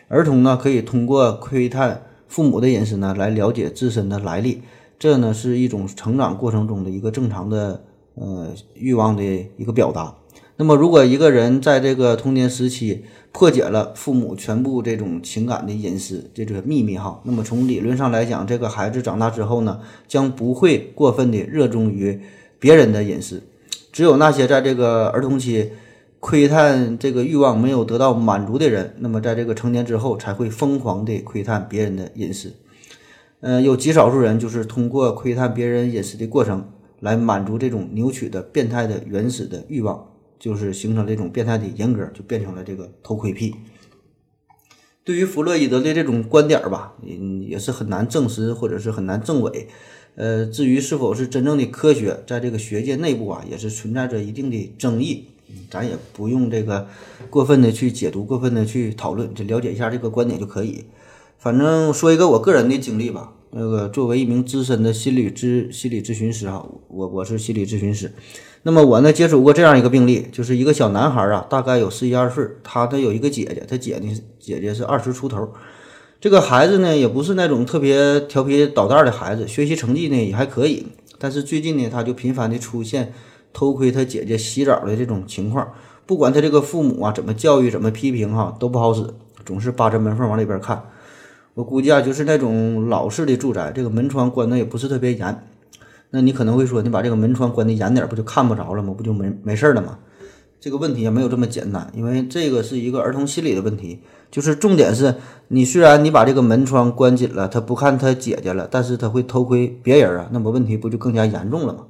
[0.09, 4.61] 儿童呢，可以通过窥探父母的隐私呢，来了解自身的来历。
[5.01, 7.83] 这呢，是一种成长过程中的一个正常的
[8.17, 9.25] 呃欲望的
[9.57, 10.15] 一个表达。
[10.59, 22.21] 那么，如果一个人在这个童年时期破解了父母全部这种情感的隐私这个秘密哈，那么从理论上来讲，这个孩子长大之后呢，将不会过分的热衷于
[22.59, 23.43] 别人的隐私，
[23.91, 25.71] 只有那些在这个儿童期
[26.19, 32.53] 窥探这个欲望没有得到满足的人，那么在这个成年之后才会疯狂地窥探别人的隐私。
[33.41, 36.71] 嗯，有极少数人就是通过窥探别人隐私的过程
[37.01, 43.55] 来满足这种扭曲的、变态的、原始的欲望，就是形成这种变态的人格，就变成了这个偷窥癖。
[45.03, 49.69] 对于弗洛伊德的这种观点吧，嗯，也是很难证实或者是很难证伪。
[50.17, 55.29] 呃，至于是否是真正的科学，在这个学界内部啊，也是存在着一定的争议。
[55.71, 56.87] 咱也不用这个
[57.31, 60.85] 过分的去解读，过分的去讨论，就了解一下这个观点就可以。
[61.41, 63.33] 反正说一个我个人的经历吧。
[63.53, 68.13] 那个作为一名资深的心理咨心理咨询师哈，我我是心理咨询师。
[68.63, 75.49] 那么我呢接触过这样一个病例，就是一个小男孩啊，大概有十一二岁，他呢有一个姐姐，他姐呢姐姐是二十出头。
[76.21, 80.89] 这个孩子呢也不是那种特别调皮捣蛋的孩子，学习成绩呢也还可以。
[81.19, 83.15] 但是最近呢，他就频繁的出现
[83.55, 85.73] 偷窥他姐姐洗澡的这种情况，
[86.05, 89.03] 不管他这个父母啊怎么教育、怎么批评哈，都不好使，
[89.47, 90.85] 总是扒着门缝往里边看。
[91.61, 95.47] 我估计啊，就是那种老式的住宅，这个门窗关的也不是特别严。
[96.09, 98.95] 那你可能会说，你把这个门窗关的严点，不就看不着了吗？
[98.97, 99.99] 不就没没事儿了吗？
[100.59, 104.01] 这个问题也没有这么简单，因为这个是一个儿童心理的问题。
[104.31, 105.17] 就是重点是
[105.49, 111.85] 你虽然你把这个门窗关紧了，他不看他姐姐了，但是他会偷窥别人啊，那么问题不就更加严重了吗？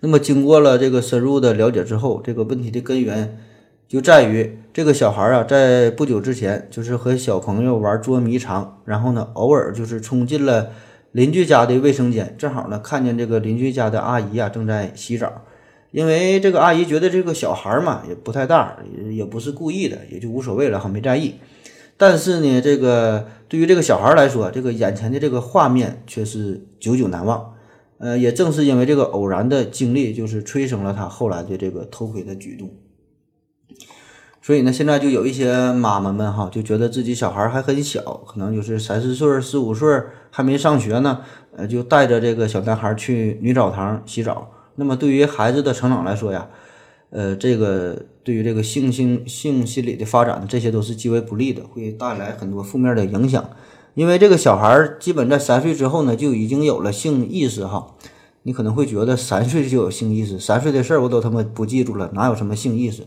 [0.00, 3.38] 那么经过了这个深入的了解之后，这个问题的根源。
[3.88, 10.72] 就在于这个小孩啊，在不久之前就是和小朋友玩捉迷藏，然后呢，偶尔就是冲进了
[11.12, 15.32] 邻居家的卫生间，正好呢看见这个邻居家的阿姨啊正在洗澡。
[15.90, 21.36] 因为这个阿姨觉得这个小孩嘛也不太大，也也不是故意的，也就无所谓了，哈，没在意。
[21.96, 27.54] 但是呢，这个对于这个小孩来说，这个眼前的这个画面却是久久难忘。
[27.96, 32.70] 呃，也正是因为这个偶然的经历，就是催生了他后来的这个偷窥的举动。
[34.48, 41.20] 所以呢，现在就有一些妈妈们哈，就觉得自己小孩还很小，可能就是三四岁、四五岁，还没上学呢，
[41.54, 44.50] 呃，就带着这个小男孩去女澡堂洗澡。
[44.76, 46.48] 那么对于孩子的成长来说呀，
[47.10, 53.50] 呃，这个对于这个性性性心理的发展，这些都是极为不利的，会带来很多负面的影响。
[53.92, 57.94] 因为这个小孩基本在三岁之后呢，就已经有了性意识哈。
[58.44, 63.02] 你可能会觉得三岁就有性意识，三岁的事儿我都他妈不记住了，哪有什么性意识？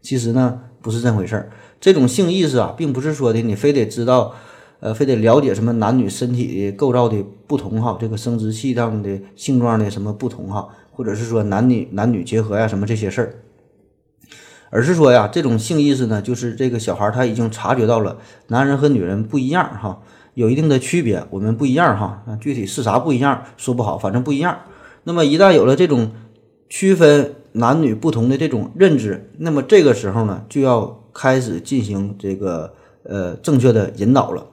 [0.00, 0.62] 其实呢。
[0.80, 1.50] 不是这回事儿，
[1.80, 4.34] 这种性意识啊，并不是说的你非得知道，
[4.80, 13.34] 呃，非得了解什么男女身体的构造的不同哈，这个生殖器上的性状的什么不同哈，或者是说男女男女结合呀什么这些事儿，
[14.70, 20.00] 而是说呀，这种性意识呢，就是这个小孩他已经察觉到了男人和女人不一样哈，
[20.34, 24.58] 有一定的区别，我们不一样哈，具体是啥不一样说不好，反正不一样。
[25.02, 26.12] 那么一旦有了这种
[26.68, 27.34] 区分。
[27.52, 32.72] 男女不同的这种认知，那么这个时候呢，就要开始进行这个
[33.02, 34.46] 呃正确的引导了。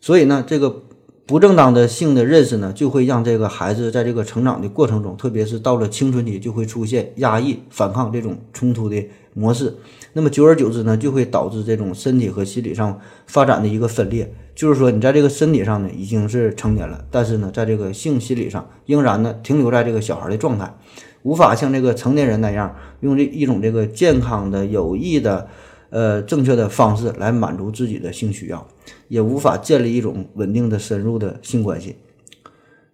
[0.00, 0.82] 所以呢，这个
[1.26, 9.76] 不正当的性的认识呢，就会让这个孩子在这个成长的过程中，特别是到了青春期，就会出现压抑、反抗这种冲突的模式。
[10.12, 14.32] 那么久而久之呢，就会导致这种身体和心理上发展的一个分裂。
[14.54, 20.74] 就是说，你在这个身体上呢已经是成年了，但是呢，在这个性心理上仍然呢停留在这个小孩的状态。
[21.22, 25.48] 无法像这个成年人那样用这一种这个健康的、有益的、
[25.90, 28.66] 呃正确的方式来满足自己的性需要，
[29.08, 31.96] 也无法建立一种稳定的、深入的性关系。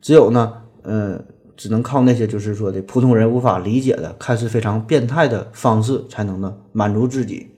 [0.01, 0.53] 只有呢，
[0.83, 1.23] 呃，
[1.57, 7.49] 只能靠那些就是说的普通人无法理解的、看似非常变态的方式，才能呢满足自己。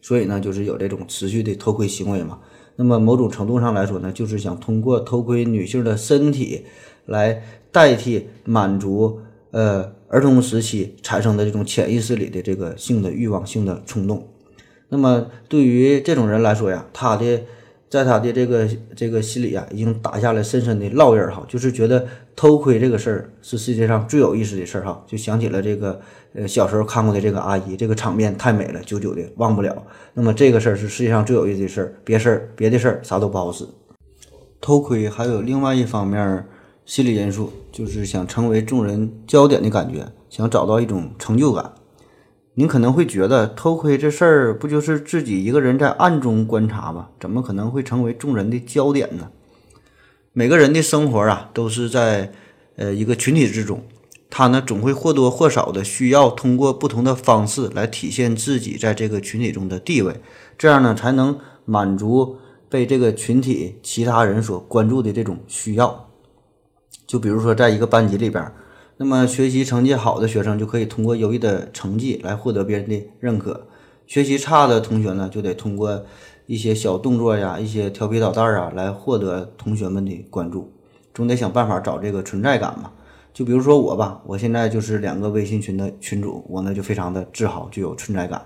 [0.00, 2.38] 所以呢，就是有这种持续的偷窥行为嘛。
[2.76, 6.64] 那么某种程度上来说呢，就是想通过偷窥女性的身体
[7.06, 9.20] 来代替满足。
[9.52, 14.26] 呃，儿童时期产生的这种潜意识里的这个性的欲望、性的冲动，
[14.88, 17.42] 那么对于这种人来说呀，他的
[17.90, 26.00] 在他的这个这个心里啊，已经打下了深深的烙印儿哈，就是觉得偷窥这个事儿是世界上最有意思的事儿哈，就想起了这个
[26.34, 29.84] 呃小时候看过的这个阿姨，这个场面太美了，久久的忘不了。
[30.14, 33.66] 那么这个事儿是世界上最有意思的事儿，别事儿别的事儿啥都不好使。
[34.62, 36.46] 偷窥还有另外一方面。
[36.92, 41.72] 心理因素就是想成为众人焦点的感觉，想找到一种成就感。
[42.52, 47.08] 您可能会觉得偷窥这事儿不就是自己一个人在暗中观察吗？
[47.18, 49.30] 怎么可能会成为众人的焦点呢？
[50.34, 52.30] 每个人的生活啊，都是在
[52.76, 53.82] 呃一个群体之中，
[54.28, 60.20] 他呢总会或多或少的需要通过不同的方式来体现自己在这个群体中的地位，
[60.58, 62.36] 这样呢才能满足
[62.68, 66.10] 被这个群体其他人所关注的这种需要。
[67.12, 68.42] 就比如说，在一个班级里边，
[68.96, 73.66] 那么学习成绩好的学生就可以通过优异的成绩来获得别人的认可，
[74.06, 76.06] 学习差的同学呢就得通过
[76.46, 80.72] 一些小动作呀、一些调皮捣蛋啊来获得同学们的关注，
[81.12, 82.90] 总得想办法找这个存在感嘛。
[83.34, 88.40] 就比如说我吧，我现在就是两个微信群的群主，我呢就非常的自豪，具有存在感。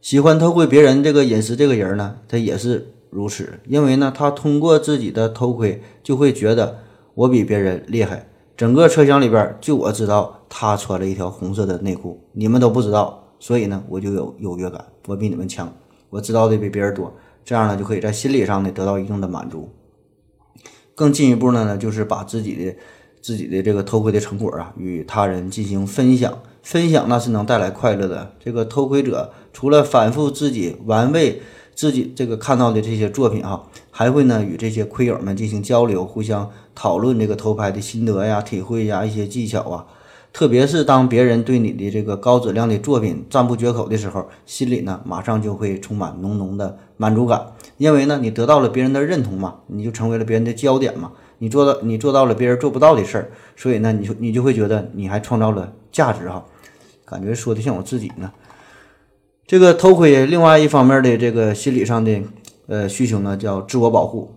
[0.00, 6.83] 喜欢偷窥别人这个隐私这个人呢，他也是如此，因为呢，他通过自己的偷窥，就会觉得
[7.14, 8.28] 我比别人厉害。
[8.56, 15.72] 整个车厢里边，就我知道他穿了一条红色的内裤，你们都不知道，所以呢，我就有优越感，我比你们强，
[16.10, 17.12] 我知道的比别人多，
[17.44, 19.68] 这样呢，就可以在心理上呢得到一定的满足。
[20.94, 22.76] 更进一步呢，呢就是把自己的
[23.20, 28.36] 自己的这个偷窥的成果啊，与他人进行分享，分享那是能带来快乐的。
[28.38, 31.42] 这个偷窥者除了反复自己玩味
[31.74, 39.86] 自己这个看到的这些作品哈，还会呢与这些窥友们进行交流，互相讨论这个偷拍的心得呀、体会呀、一些技巧啊。
[40.32, 56.44] 特别是当别人对你的这个高质量的作品赞不绝口的时候，心里呢马上就会充满浓浓的满足感，因为呢你得到了别人的认同嘛，你就成为了别人的焦点嘛，你做到你做到了别人做不到的事儿，所以呢你就你就会觉得你还创造了价值哈，
[57.04, 58.32] 感觉说的像我自己呢。
[59.46, 62.22] 这个偷窥另外一方面的这个心理上的
[62.66, 64.34] 呃需求呢叫自我保护，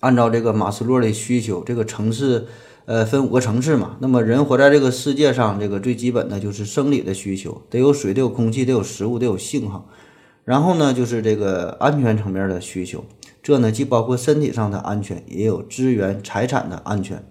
[0.00, 2.46] 按照这个马斯洛的需求，这个层次。
[2.84, 3.96] 呃，分五个层次嘛。
[4.00, 9.84] 那么人活在这个世界上，这个最基本的就是生理的需求，得有水，得有空气，得有食物，得有性哈。
[10.44, 13.04] 然后呢，就是这个安全层面的需求，
[13.40, 17.24] 这呢既包括身体上的安全，也有资源财产的安全。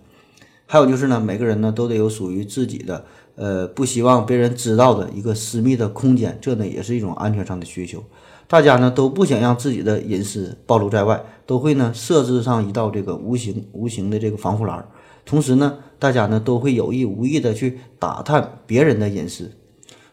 [0.65, 3.03] 还有就是呢，每个人呢都得有属于自己的，
[3.35, 8.03] 呃，不希望别人知道的一个私密的空间，这呢也是一种安全上的需求。
[8.47, 14.85] 大家呢都不想让自己的隐私暴露在外，都会呢设置上一道这个无形无形的这个防护栏。
[15.25, 19.51] 同时呢，大家呢都会有意无意的去打探别人的隐私。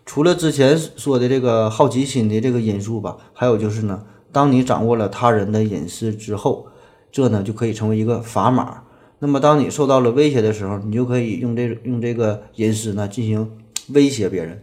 [0.06, 6.68] 除了之前说的这个好奇心的这个因素吧，还有就是呢，当你掌握了他人的隐私之后，
[7.10, 8.84] 这呢就可以成为一个砝码。
[9.20, 13.50] 那么当你受到了威胁的时候，你就可以用这用这个隐私呢进行
[13.88, 14.62] 威胁别人。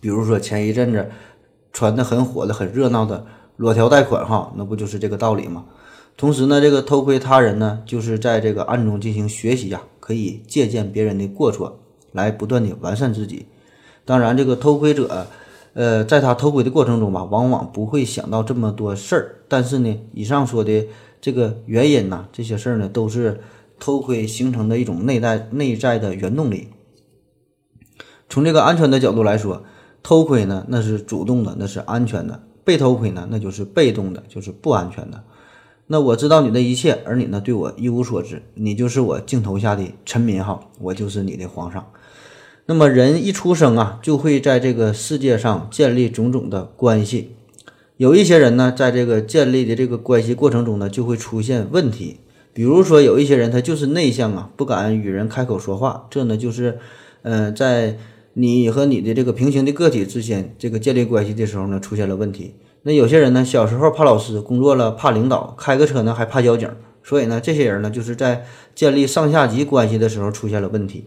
[0.00, 1.10] 比如说前一阵子
[1.72, 5.66] 传的很火的、很热闹的裸条贷款，哈，那不就是这个道理吗？
[6.16, 11.80] 同时呢，这个偷窥他人呢，就是在这个暗中进行学习呀，可以借鉴别人的过错，
[12.12, 13.46] 来不断的完善自己。
[14.04, 15.26] 当然，这个偷窥者，
[15.74, 19.36] 呃，在他偷窥的过程中吧，往往不会想到这么多事儿。
[19.48, 20.88] 但是呢，以上说的
[21.20, 23.40] 这个原因呢，这些事儿呢，都是
[23.78, 26.68] 偷窥形成的一种内在内在的原动力。
[28.28, 29.64] 从这个安全的角度来说，
[30.02, 35.22] 偷窥呢，那是主动的，那是安全的；被偷窥呢，那就是被动的，就是不安全的。
[35.88, 41.90] 那我知道你的一切，而你呢对我一无所知，你就是我镜头下的臣民哈，我就是你的皇上。
[42.66, 47.34] 那么人一出生啊，就会在这个世界上建立种种的关系。
[48.00, 52.20] 有一些人呢，在这个建立的这个关系过程中呢，就会出现问题。
[52.54, 56.78] 比如说，有一些人他就是内向啊，不敢与人开口说话，这呢就是，
[57.20, 57.98] 呃，在
[58.32, 62.54] 你和你的这个平行的个体之间这个建立关系的时候呢，出现了问题。
[62.84, 66.70] 那有些人呢，小时候怕老师，工作了怕领导，开个车呢还怕交警，
[67.02, 71.04] 所以呢，这些人呢，就是在建立上下级关系的时候出现了问题。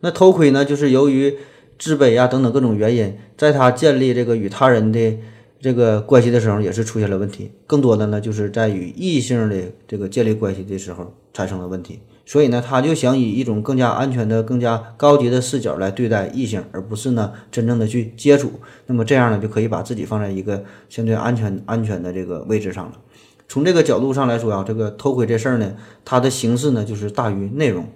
[0.00, 1.36] 那偷窥呢，就是由于
[1.78, 5.18] 自卑啊等等各种原因，在他建立这个与他人的
[5.64, 7.50] 这个关系的时候，也是出现了问题。
[7.66, 12.00] 更多的呢，就是在与异性的这个建立关系的时候产生了问题。
[12.26, 18.52] 所以呢，他就想以一种更加安全的、更加高级的视角来对待异性，而不是呢真正的去接触。
[18.88, 23.00] 那么这样呢，就可以把自己放在一个相对安全、安全的这个位置上了。
[23.48, 27.88] 从这个角度上来说啊，这个偷窥这事儿呢，它的形式呢就是大于内容，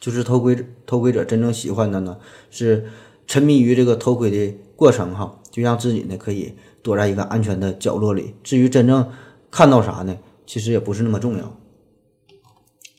[0.00, 0.56] 就是偷窥
[0.86, 2.16] 偷窥者真正喜欢的呢
[2.48, 2.86] 是
[3.26, 8.34] 沉迷于这个偷窥的过程哈，就让自己呢可以躲在一个安全的角落里。
[8.42, 9.06] 至于真正
[9.50, 11.56] 看到啥呢，其实也不是那么重要。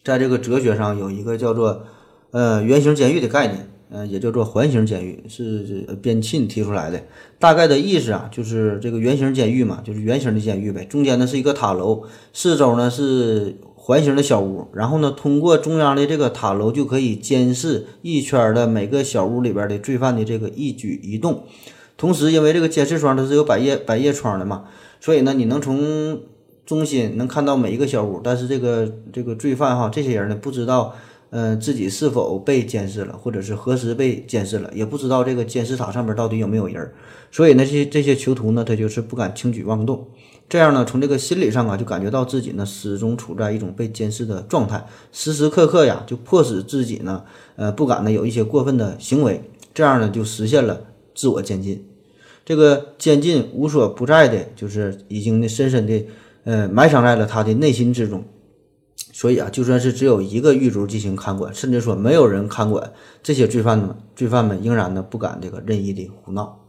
[0.04, 1.86] 在这个哲学上有一个叫做
[2.32, 7.04] 呃圆形监狱的概念，呃也叫做环形监狱，是边沁提出来的。
[7.38, 10.84] 大概的意思啊，就是这个圆形监狱嘛，就是圆形的监狱呗。
[10.86, 14.68] 中间呢是一个塔楼，四周呢是环形的小屋。
[14.74, 21.43] 然后呢，通过中央的这个塔楼就可以监视一圈的每个小屋里边的罪犯的这个一举一动。
[21.98, 24.66] 同时，因为这个监视窗它是有百叶百叶窗的嘛，
[25.00, 26.20] 所以呢，你能从
[26.66, 30.96] 中心能看到每一个小屋，但是这个这个罪犯哈，这些人呢不知道，
[31.30, 36.92] 呃，自己是否被监视了，或者是何时被监视了，也不知道这个监视塔上面到底有没有人，
[37.32, 40.08] 所以呢，这些这些囚徒呢，他就是不敢轻举妄动。
[40.50, 47.24] 这样呢，从这个心理上啊，就感觉到自己呢始终处在一种被监视的状态，时时刻刻呀，就迫使自己呢，
[47.56, 49.42] 呃，不敢呢有一些过分的行为。
[49.74, 50.82] 这样呢，就实现了
[51.14, 51.88] 自我监禁。
[52.43, 56.05] 这个监禁无所不在的，就是已经呢深深的，
[56.43, 58.24] 呃，埋藏在了他的内心之中。
[59.14, 62.91] 所以啊，就算是只有一个狱卒进行看管，甚至说没有人看管，
[63.22, 66.66] 这些罪犯们，罪犯们仍然呢不敢这个任意的胡闹。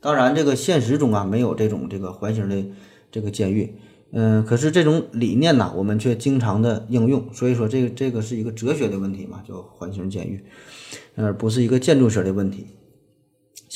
[0.00, 2.62] 当然，这个现实中啊没有这种这个环形的
[3.10, 3.74] 这个监狱，
[4.12, 7.26] 嗯，可是这种理念呢，我们却经常的应用。
[7.32, 10.44] 所以说，这个这个是一个哲学的问题嘛，叫环形监狱，
[11.14, 12.66] 而不是一个建筑学的问题。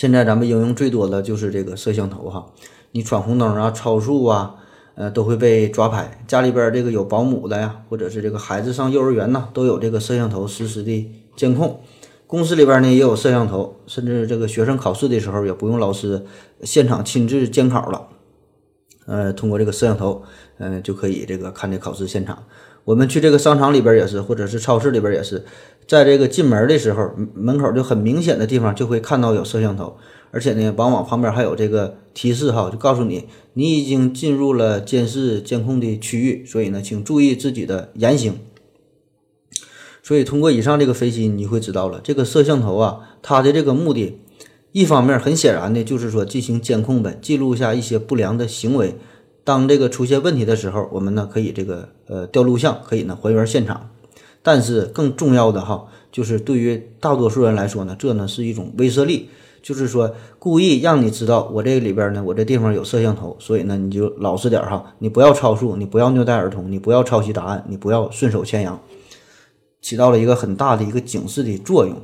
[0.01, 2.47] 现在咱们应用最多的就是这个摄像头哈，
[2.93, 4.55] 你闯红灯啊、超速啊。
[4.95, 6.25] 呃，都会被抓拍。
[6.27, 11.81] 家里边这个有保姆的呀，或者是这个孩子上幼儿园呢，都有这个摄像头实时的监控。
[12.27, 16.25] 公司里边呢也有摄像头，甚至这个学生考试的时候也不用老师
[16.63, 18.09] 现场亲自监考了。
[19.05, 20.23] 呃，通过这个摄像头，
[20.57, 22.43] 嗯，就可以这个看这考试现场。
[22.85, 25.45] 我们去这个商场里边也是，或者是超市里边也是，
[25.87, 29.97] 在这个进门的时候，门口就很明显的地方就会看到有摄像头。
[30.33, 38.39] 而且呢，往往旁边还有这个提示哈，就告诉你你已经进入了监视监控的区域，所以呢，请注意自己的言行。
[40.03, 44.21] 所以通过以上这个分析，你会知道了，这个摄像头啊，它的这个目的，
[44.73, 48.95] 一方面很显然的就是说进行监控呗，记录下一些不良的行为。
[49.51, 53.91] 当这个出现问题的时候，我们呢可以这个呃调录像，可以呢还原现场。
[54.45, 59.29] 但是更重要的哈，就是对于大多数人来说呢，这呢是一种威慑力。
[59.61, 68.81] 就是说，故意让你知道我这里边呢，我这地方有摄像头，所以呢，你就老实点哈，你不要超速，你不要虐待儿童，你不要抄袭答案，你不要顺手牵羊，
[69.83, 71.97] 起到了一个很大的一个警示的作用。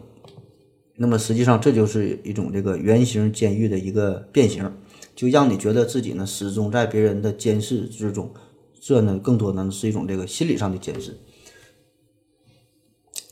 [0.97, 4.70] 那么实际上，这就是一种这个圆形监狱的一个变形，
[5.16, 8.32] 就让你觉得自己呢始终在别人的监视之中，
[8.78, 11.16] 这呢更多呢是一种这个心理上的监视。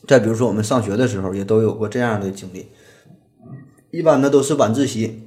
[0.07, 2.67] 再比如说，我们上学的时候也都有过这样的经历。
[3.91, 5.21] 一般呢都是晚自习，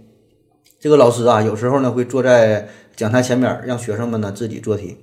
[0.78, 4.98] 这个老师啊，有时候呢会坐在讲台前面，让学生们呢自己做题。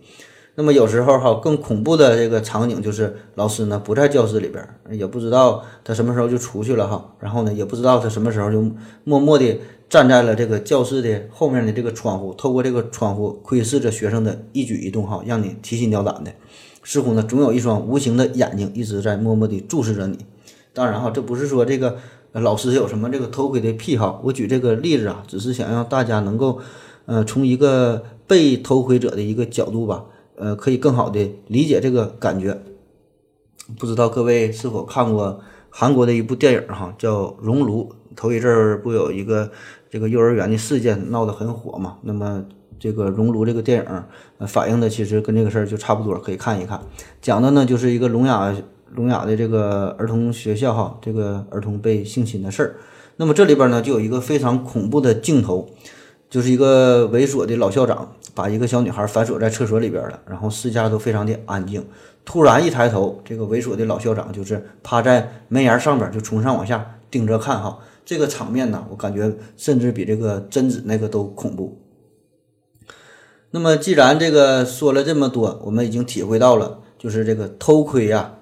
[0.56, 8.62] 那么有时候哈，更恐怖的这个场景就是老师呢不在教室里边，也不知道他什么时候就出去了哈，然后呢也不知道他什么时候就
[9.04, 16.32] 默默地站在了这个教室的后面的这个窗户，透过这个窗户窥视着学生的一举一动哈，让你提心吊胆的。
[16.84, 20.20] 似乎呢总有一双无形的眼睛一直在默默地注视着你。
[20.74, 21.98] 当然哈，这不是说这个。
[22.42, 24.22] 老师有什么这个偷窥的癖好？
[24.22, 26.60] 我举这个例子啊，只是想让大家能够，
[27.06, 30.04] 呃，从一个被偷窥者的一个角度吧，
[30.38, 32.62] 呃，可以更好的理解这个感觉。
[33.80, 37.84] 不知道各位是否看过韩国的一部电影哈，叫《熔炉》。
[38.16, 39.52] 头一阵儿不有一个
[39.90, 41.98] 这个幼儿园的事件闹得很火嘛？
[42.04, 42.46] 那么
[42.80, 44.04] 这个《熔炉》这个电影，
[44.38, 46.82] 呃，反映的其实跟这个事儿就差不多，可以看一看。
[47.22, 48.56] 讲的呢就是一个聋哑。
[48.92, 52.76] 聋哑的这个儿童学校哈，这个儿童被性侵的事儿，
[53.18, 55.68] 那么这里边呢就有一个非常恐怖的镜头，
[56.30, 61.84] 就是一个猥琐的老校长把一个小女孩反锁在厕所里边了，然后四下都非常的安静，
[62.26, 71.82] 突然一抬头，这个猥琐的老校长就是趴在门檐上边就从上往下盯着看哈，这个场面呢，我感觉甚至比这个贞子那个都恐怖。
[73.52, 78.34] 那么既然这个说了这么多，我们已经体会到了，就是这个偷窥呀。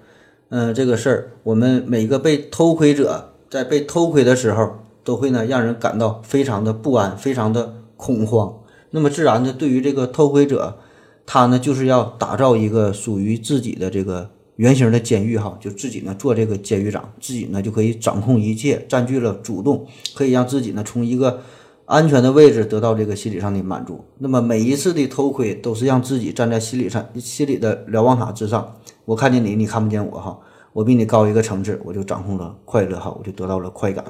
[0.50, 8.63] 嗯，这个事儿，我们每个被偷窥者在被偷窥的时候，都会呢让人感到非常的不安，非常的恐慌。
[8.96, 10.78] 那么自然呢，对于这个偷窥者，
[11.26, 21.42] 他呢就是要打造一个属于自己的这个圆形的监狱，哈，就自己呢做这个监狱长，自己呢就可以掌控一切，占据了主动，可以让自己呢从一个
[21.86, 24.06] 安全的位置得到这个心理上的满足。
[24.20, 28.76] 那么每一次的偷窥，都是让自己站在心理上心理的瞭望塔之上。
[29.06, 30.38] 我看见你，你看不见我哈，
[30.72, 34.06] 我比你高一个层次，我就掌控了快乐哈，我就得到了快感。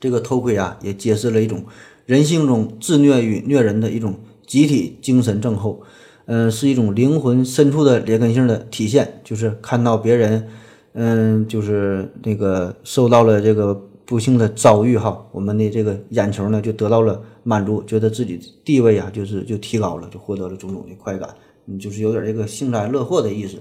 [0.00, 1.64] 这个偷窥啊，也揭示了一种
[2.06, 4.14] 人性中自虐与虐人的一种
[4.46, 5.82] 集体精神症候，
[6.26, 10.48] 嗯，是一种灵魂深处的劣根性的体现，就是看到别人，
[10.92, 21.28] 嗯，就是那个受到了这个不幸的遭遇哈，我们的这个眼球呢就得到了满足，觉得自己地位啊就是就提高了，就获得了种种的快感。
[21.68, 23.56] 嗯就是有点这个幸灾乐祸的意思，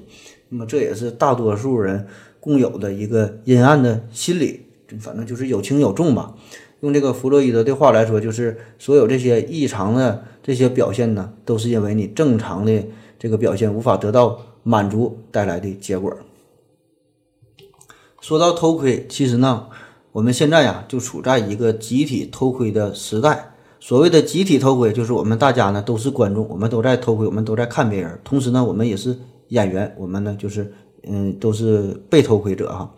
[0.49, 2.05] 那么这也是大多数人
[2.39, 4.61] 共有的一个阴暗的心理，
[4.99, 6.35] 反正就是有轻有重吧。
[6.85, 12.85] 用这个弗洛伊德的话来说，就是所有这些异常的这些表现呢，都是因为你正常的
[13.17, 16.15] 这个表现无法得到满足带来的结果。
[18.21, 19.65] 说到偷窥，其实呢，
[20.11, 23.53] 我们现在呀就处在一个集体偷窥的时代。
[23.79, 29.17] 所谓的集体偷窥，就是我们大家呢都是观众，我们都在偷窥，我们都在看别人，同时呢，我们也是
[29.47, 30.71] 演员，我们呢就是
[31.07, 32.93] 嗯都是被偷窥者哈。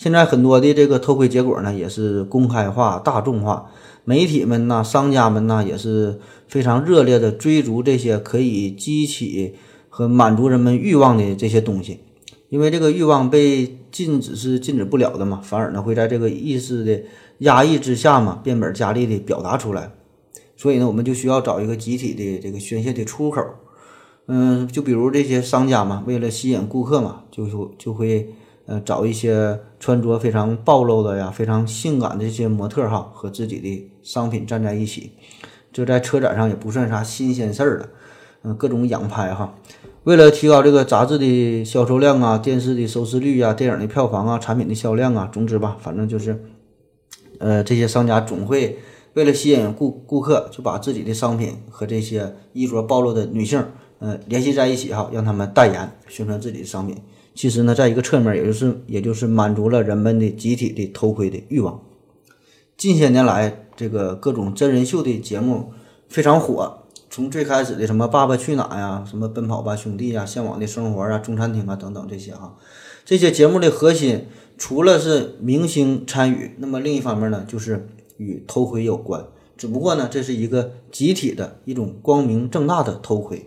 [0.00, 3.66] 现在很多的这个偷窥结果呢也是公开化、大众化，
[4.06, 9.56] 媒体们呐、商家们呐也是非常热烈的追逐这些可以激起
[9.90, 12.00] 和满足人们欲望的这些东西，
[12.48, 17.02] 因为这个欲望被禁止是禁止不了的嘛，反而呢会在这个意识的
[17.40, 19.92] 压抑之下嘛，变本加厉的表达出来。
[20.56, 23.44] 所以呢，我们就需要找一个集体的这个宣泄的出口。
[24.28, 28.32] 嗯，就比如这些商家嘛，为了吸引顾客嘛，就就就会
[28.66, 35.12] 呃找一些穿着非常暴露的呀、非常性感的这些模特哈，和自己的商品站在一起。
[35.72, 37.88] 这在车展上也不算啥新鲜事儿了。
[38.42, 39.54] 嗯，各种仰拍哈，
[40.04, 46.42] 为了提高这个杂志的销售量啊、电视的收视率啊、电影的票房啊、产品的销量啊，总之吧，反正就是
[47.38, 48.78] 呃这些商家总会。
[49.14, 53.62] 为了吸引顾顾客，就把自己的商品和这些衣着暴露的女性，
[53.98, 56.96] 呃，联系在一起哈，让他们代言宣传自己的商品。
[57.40, 61.80] 其实呢，在一个侧面，也就是也就是满足了人们的集体的偷窥的欲望。
[62.76, 65.72] 近些年来，这个各种真人秀的节目
[66.06, 72.58] 非常火，从最开始的什么《爸爸去哪》呀，什么《奔跑吧兄弟》呀，《向往的生活》啊，《中餐厅》啊等等这些哈，
[73.06, 74.26] 这些节目的核心
[74.58, 77.88] 除了是明星参与，那么另一方面呢，就是
[78.18, 79.24] 与偷窥有关，
[79.56, 83.46] 只不过呢，这是一个集体的一种光明正大的偷窥。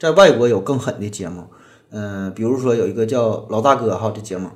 [0.00, 1.44] 在外国有更狠的节目，
[1.92, 4.48] 嗯、比如说有一个叫《老大哥》哈这节目，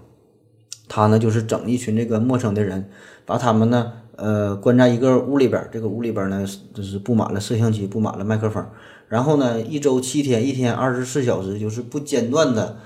[0.88, 2.88] 他呢就是整一群这个陌生的人，
[3.24, 8.66] 把他们呢呃关在一个屋里边，这个屋里边呢就是布满了摄像机，布满了麦克风，
[9.08, 12.76] 然后呢一周七天，一天二十四小时，就是不间断的。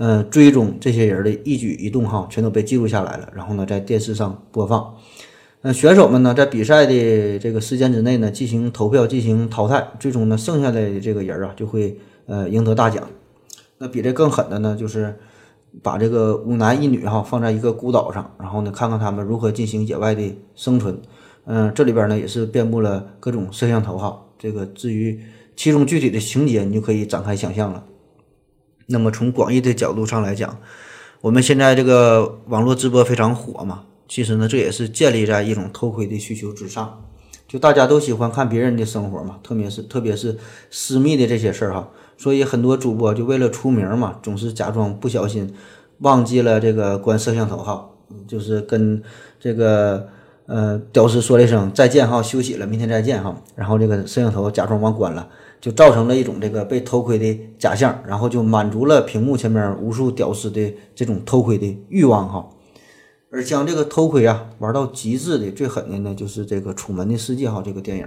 [0.00, 4.94] 呃，追踪这些人的一举一动哈，全都被记录下来了，然后呢，在电视上播放。
[5.62, 13.08] 那选手们呢，在比赛的这个时间之内呢，进行投票，进行淘汰，最终呢，剩下的这个人啊，就会呃赢得大奖。
[13.78, 15.18] 那比这更狠的呢，就是
[15.82, 21.00] 把这个五男一女哈放在一个孤岛上，然后呢，看看他们如何进行野外的生存。
[21.44, 24.24] 嗯、这里边呢也是遍布了各种摄像头哈。
[24.38, 25.20] 这个至于
[25.56, 27.84] 其中具体的情节，你就可以展开想象了。
[28.86, 30.58] 那么从广义的角度上来讲，
[31.20, 37.04] 我们现在这个网络直播非常火嘛，其实呢，这也是建立在一种偷窥的需求之上。
[37.46, 40.36] 就大家都喜欢看别人的生活嘛，特别是特别是
[40.70, 41.88] 私密的这些事儿哈，
[42.18, 45.54] 所以很多主播就为了出名嘛，总是假装不小心
[46.00, 47.88] 忘记了这个关摄像头哈，
[48.26, 49.02] 就是跟
[49.40, 50.06] 这个
[50.44, 55.26] 呃屌丝说了一声再见哈，休息了，明天再见哈，然后这个摄像头假装忘关了。
[55.60, 62.48] 就造成了一种这个被偷窥的假象，然后就满足了屏幕前面无数屌丝的这种偷窥的欲望哈。
[63.32, 68.06] 而将这个偷窥啊玩到极致的最狠的呢，就是这个《楚门的世界》哈，这个电影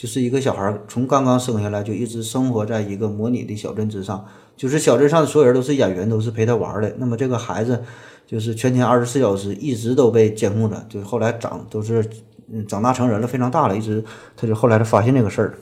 [0.00, 4.24] 就是一个小孩儿从刚刚生下来就一直生活在一个模拟的小镇之上，
[4.56, 6.90] 就是小镇上的所有人都是演员，都是陪他玩的。
[6.96, 7.82] 那么这个孩子
[8.26, 12.02] 就是全天二十四小时一直都被监控着，就是后来长都是
[12.50, 14.02] 嗯长大成人了，非常大了，一直
[14.38, 15.58] 他就后来他发现这个事儿。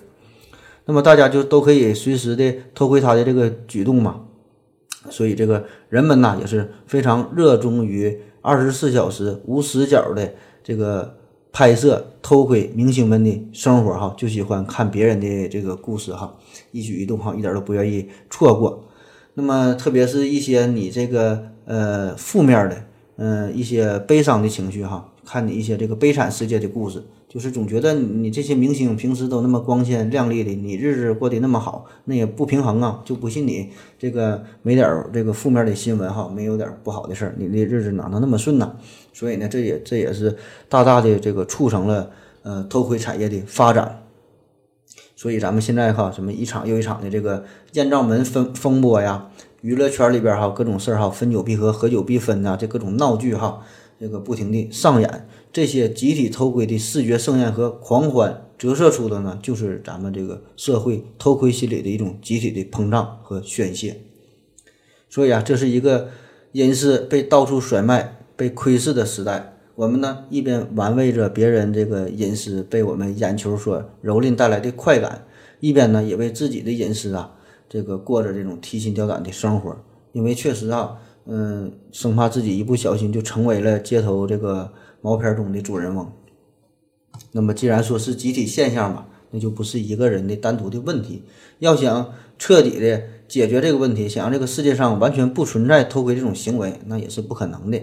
[0.84, 4.20] 那么大家就都可以随时的偷窥他的这个举动嘛，
[5.11, 10.32] 所以这个人们呐也是非常热衷于二十四小时无死角的
[10.62, 11.17] 这个
[11.53, 16.36] 拍摄偷窥明星们的生活哈，就喜欢看别人的这个故事哈，
[16.72, 18.84] 一举一动哈一点都不愿意错过。
[19.34, 22.84] 那么特别是一些你这个呃负面的，
[23.16, 27.03] 嗯、一些悲伤的情绪哈，看你一些这个悲惨世界的故事。
[27.28, 33.02] 就是总觉得你这些明星平时都那么光鲜亮丽的，你日子过得那么好，那也不平衡啊！
[33.05, 33.68] 就不信你
[33.98, 38.74] 这个没点这个负面的新闻哈，没有点不好的事儿，你的日子哪能那么顺呢？
[39.12, 40.34] 所以呢，这也这也是
[40.70, 42.10] 大大的这个促成了
[42.44, 44.02] 呃偷窥产业的发展。
[45.14, 49.28] 所以咱们现在哈，什么一场又一场的这个艳照门风风波呀，
[49.60, 53.60] 娱乐圈里边哈各种事儿哈，分久必合，合久必分呐，这各种闹剧哈，
[53.98, 55.28] 这个不停的上演。
[55.52, 63.96] 这些集体偷窥的视觉盛宴和狂欢，折射出的呢，就是咱们这个社会偷窥心理的一种集体的膨胀和宣泄。
[65.08, 66.10] 所以啊，这是一个
[66.52, 69.54] 隐私被到处甩卖、被窥视的时代。
[69.74, 75.24] 我们呢，一边玩味着别人这个隐私被我们眼球所蹂躏带来的快感，
[75.60, 77.32] 一边呢，也为自己的隐私啊，
[77.68, 79.76] 这个过着这种提心吊胆的生活。
[80.12, 80.98] 因为确实啊，
[81.28, 84.72] 嗯，生怕自己一不小心就成为了街头这个。
[85.00, 86.10] 毛片中的主人翁。
[87.30, 91.22] 那么，既然说是集体现象嘛，那就不是一个人的单独的问题。
[91.60, 97.80] 要想彻底的解决这个问题，想让这个世界上完全不存在偷窥这种行为，那也是不可能的。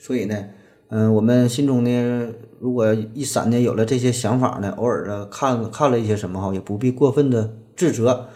[0.00, 0.44] 所以呢，
[0.88, 8.26] 嗯，我们心中呢，如果一闪呢有了这些想法呢，偶尔的看看了一些什么哈，也不必过分的自责，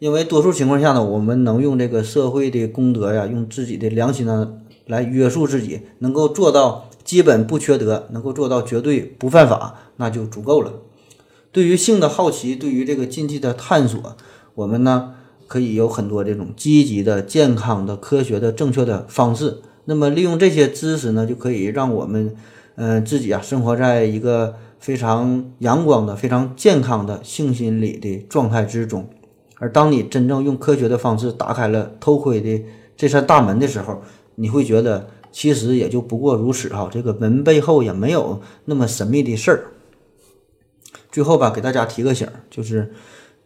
[0.00, 4.54] 因为多数情况下呢，我们能用这个社会的公德呀，用自己的良心呢
[4.86, 10.72] 来约束自己，能够做到基本不缺德，能够做到绝对不犯法，那就足够了。
[11.52, 14.16] 对于性的好奇，对于这个禁忌的探索，
[14.54, 15.12] 我们呢
[15.46, 19.58] 可以有很多这种积极的、健康的、科学的、正确的方式。
[19.84, 22.34] 那么利用这些知识呢，就可以让我们，
[22.76, 29.06] 呃，自己啊生活在一个非常阳光的、非常健康的性心理的状态之中。
[29.60, 32.64] 而当你真正用科学的方式打开了偷窥的
[32.96, 34.02] 这扇大门的时候，
[34.34, 39.64] 你会觉得其实也就不过如此哈，这个门背后也没有那么神秘的事儿。
[41.12, 42.92] 最后吧，给大家提个醒儿，就是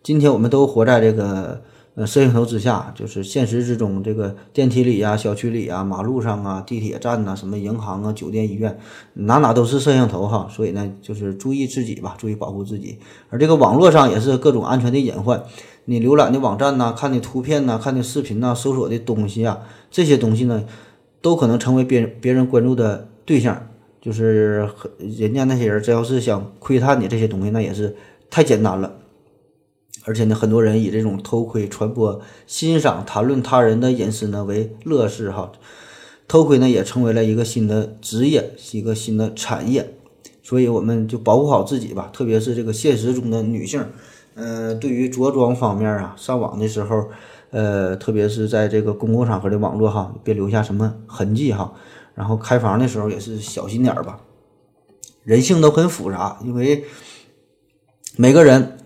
[0.02, 1.62] 今天我们都活在这个
[1.94, 8.78] 呃摄像头之下，就是现实之中，这个电梯里呀、小区里啊、马路上啊、地铁站呐、什么银行啊、酒店、医院，
[9.14, 10.46] 哪哪都是摄像头哈。
[10.50, 12.98] 所以呢，就是注意自己吧，注意保护自己。
[13.30, 15.42] 而这个网络上也是各种安全的隐患，
[15.86, 20.64] 你浏览的网站呐、看的图片呐、看的视频呐、搜索的东西啊，这些东西呢，
[21.20, 23.68] 都可能成为别人别人关注的对象。
[24.00, 27.96] 就是人家那些人，只要是想窥探你这些东西，那也是
[28.28, 28.98] 太简单了。
[30.04, 35.50] 而且呢，很多人以这种偷窥、传播、欣赏、谈论他人的隐私呢为乐事哈。
[36.28, 39.94] 偷窥呢也成为了一个新的职业，一个新的产业。
[40.42, 43.82] 所以我们就保护好自己吧，特别是这个现实中的女性，
[44.34, 47.08] 呃，对于着装方面啊，上网的时候，
[47.50, 51.72] 呃，特别是在这个公共场合的网络哈，别留下什么痕迹哈。
[52.14, 54.20] 然后开房的时候也是小心点儿吧。
[55.22, 56.84] 人性都很复杂，因为
[58.16, 58.78] 每个人，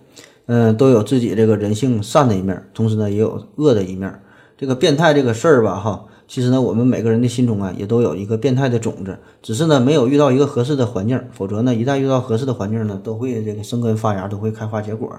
[0.46, 4.22] 嗯，都有自己这个人性善的一面，同时呢也有恶的一面。
[4.56, 15.18] 这个变态这个事儿吧，哈，其实呢我们每个人的心中啊也都有一个变态的种子，只是呢没有遇到一个合适的环境，否则呢一旦遇到合适的环境呢，都会这个生根发芽，都会开花结果。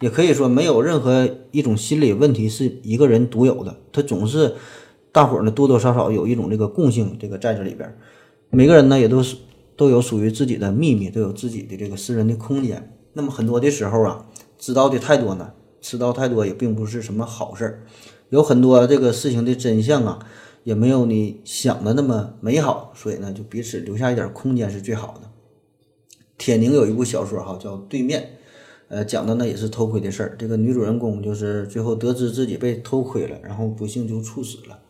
[0.00, 4.54] 也可以说，没有任何一种心理问题是一个人独有的，它总是。
[5.12, 7.90] 大伙儿呢多多少少有一种这个共性，这个在这里边，
[8.50, 9.34] 每个人呢也都是
[9.74, 12.92] 都有属于自己的秘密，都有自己的这个私人的空间。
[13.14, 14.26] 那么很多的时候啊，
[14.58, 17.82] 知道的太多呢，知道太多也并不是什么好事儿。
[18.28, 20.18] 有很多这个事情的真相啊，
[20.66, 22.92] 也没有你想的那么美好。
[22.96, 25.30] 所以呢，就彼此留下一点空间是最好的。
[26.36, 28.20] 铁凝有一部小说哈，叫《对面》，
[28.88, 30.36] 呃，讲的呢也是偷窥的事儿。
[30.36, 34.80] 这个女主人公就是最后得知自己被偷窥了，然后不幸就猝死了。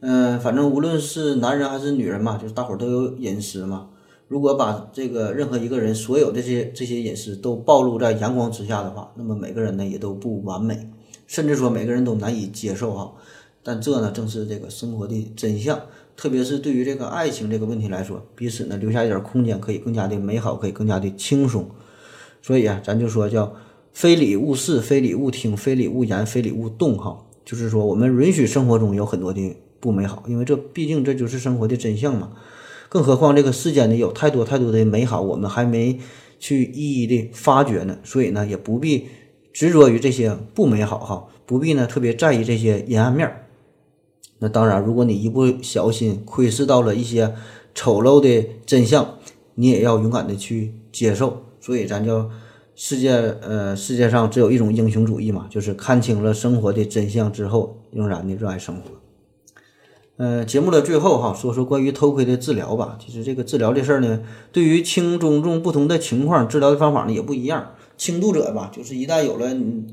[0.00, 3.90] 嗯，反正无论是男人还是女人嘛，就是大伙儿都有隐私嘛。
[4.28, 10.90] 如果把这个任何一个人所有的这些这些隐私都暴露在阳光之下的话，那么每个人呢也都不完美，
[11.26, 13.12] 甚至说每个人都难以接受哈。
[13.62, 15.80] 但这呢正是这个生活的真相，
[16.16, 21.68] 特别是对于这个爱情这个问题来说，彼此呢留下一点空间，可以更加的美好，可以更加的轻松。
[22.42, 23.54] 所以啊，咱就说叫
[23.92, 27.24] 非礼勿视，非礼勿听，非礼勿言，非礼勿动哈。
[27.44, 29.56] 就是说，我们允许生活中有很多的。
[29.80, 32.30] 不美好，因为这毕竟这就是生活的真相嘛。
[32.88, 35.98] 更何况这个世间呢有太多太多的美好，我们还没
[36.38, 37.98] 去一一的发掘呢。
[38.04, 39.08] 所以呢，也不必
[39.52, 43.41] 执着于这些不美好哈，不必呢特别在意这些阴暗面儿。
[44.42, 47.32] 那当然，如果你一不小心窥视到了一些
[47.76, 49.14] 丑陋的真相，
[49.54, 51.44] 你也要勇敢的去接受。
[51.60, 52.28] 所以咱叫
[52.74, 58.82] 世界呃世界上只有一种英雄主义嘛，就是看清了生活的真相之后，仍然的热爱生活。
[60.16, 62.98] 呃，节目的最后哈，说说关于偷窥的治疗吧。
[63.00, 67.74] 其实这个治疗这事儿呢，对于轻中重不同的情况，治疗的方法呢也不一样。
[67.96, 69.48] 轻度者吧，就是一旦有了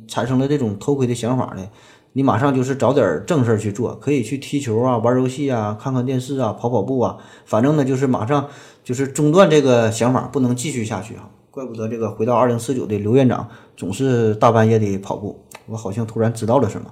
[0.07, 1.67] 产生了这种偷窥的想法呢，
[2.13, 8.47] 你马上就是找点正事儿去做，可以去踢球啊、玩游戏啊、看看电视啊、跑跑步啊，反正呢就是马上
[8.83, 11.29] 就是中断这个想法，不能继续下去啊。
[11.51, 16.91] 怪不得这个回到二零四九的刘院长总是大半夜的跑步，我好像突然知道了什么。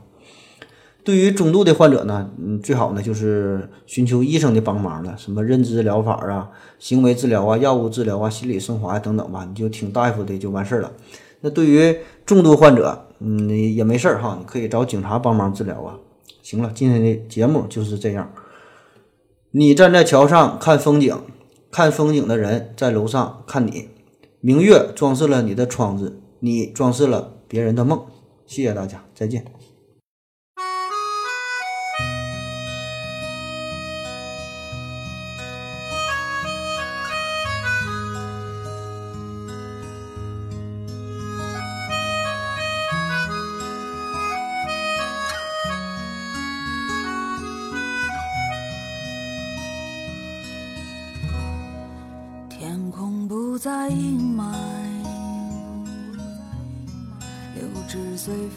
[1.04, 6.50] 对于中度的患者呢，嗯，最好呢就是寻求医生的帮忙了，什么认知疗法啊、
[6.80, 10.92] 行为治疗啊、药物治疗啊、心理升华等等吧，你就听大夫的就完事儿了。
[11.42, 11.96] 那对于
[12.26, 15.98] 重度患者，嗯，也没事儿哈，你可以找警察帮忙治疗啊。
[16.42, 18.32] 行了，今天的节目就是这样。
[19.52, 21.20] 你站在桥上看风景，
[21.72, 23.90] 看风景的人在楼上看你。
[24.40, 28.06] 明月装饰了你的窗子，你装饰了别人的梦。
[28.46, 29.57] 谢谢大家，再见。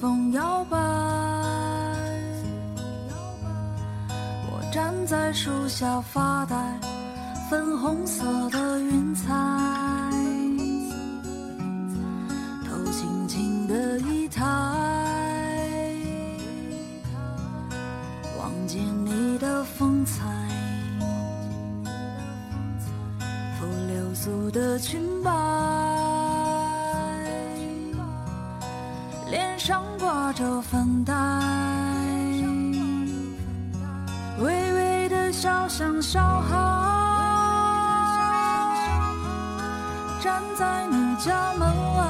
[0.00, 0.78] 风摇摆。
[4.46, 6.56] 我站在树下发呆，
[7.50, 9.28] 粉红色的云彩，
[12.66, 14.42] 头轻轻的一抬，
[18.38, 20.24] 望见你的风采。
[23.58, 25.30] 拂流苏的裙摆，
[29.70, 31.14] 上挂着粉黛，
[34.40, 36.56] 微微的笑像小孩，
[40.20, 42.04] 站在你家门外，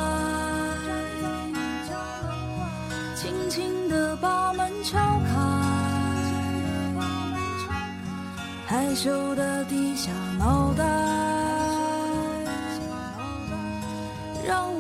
[3.15, 4.97] 轻轻地把门敲
[5.29, 5.37] 开。
[8.69, 10.83] 害羞的低下脑袋，
[14.49, 14.80] 让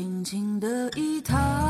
[0.00, 1.69] 轻轻的一抬，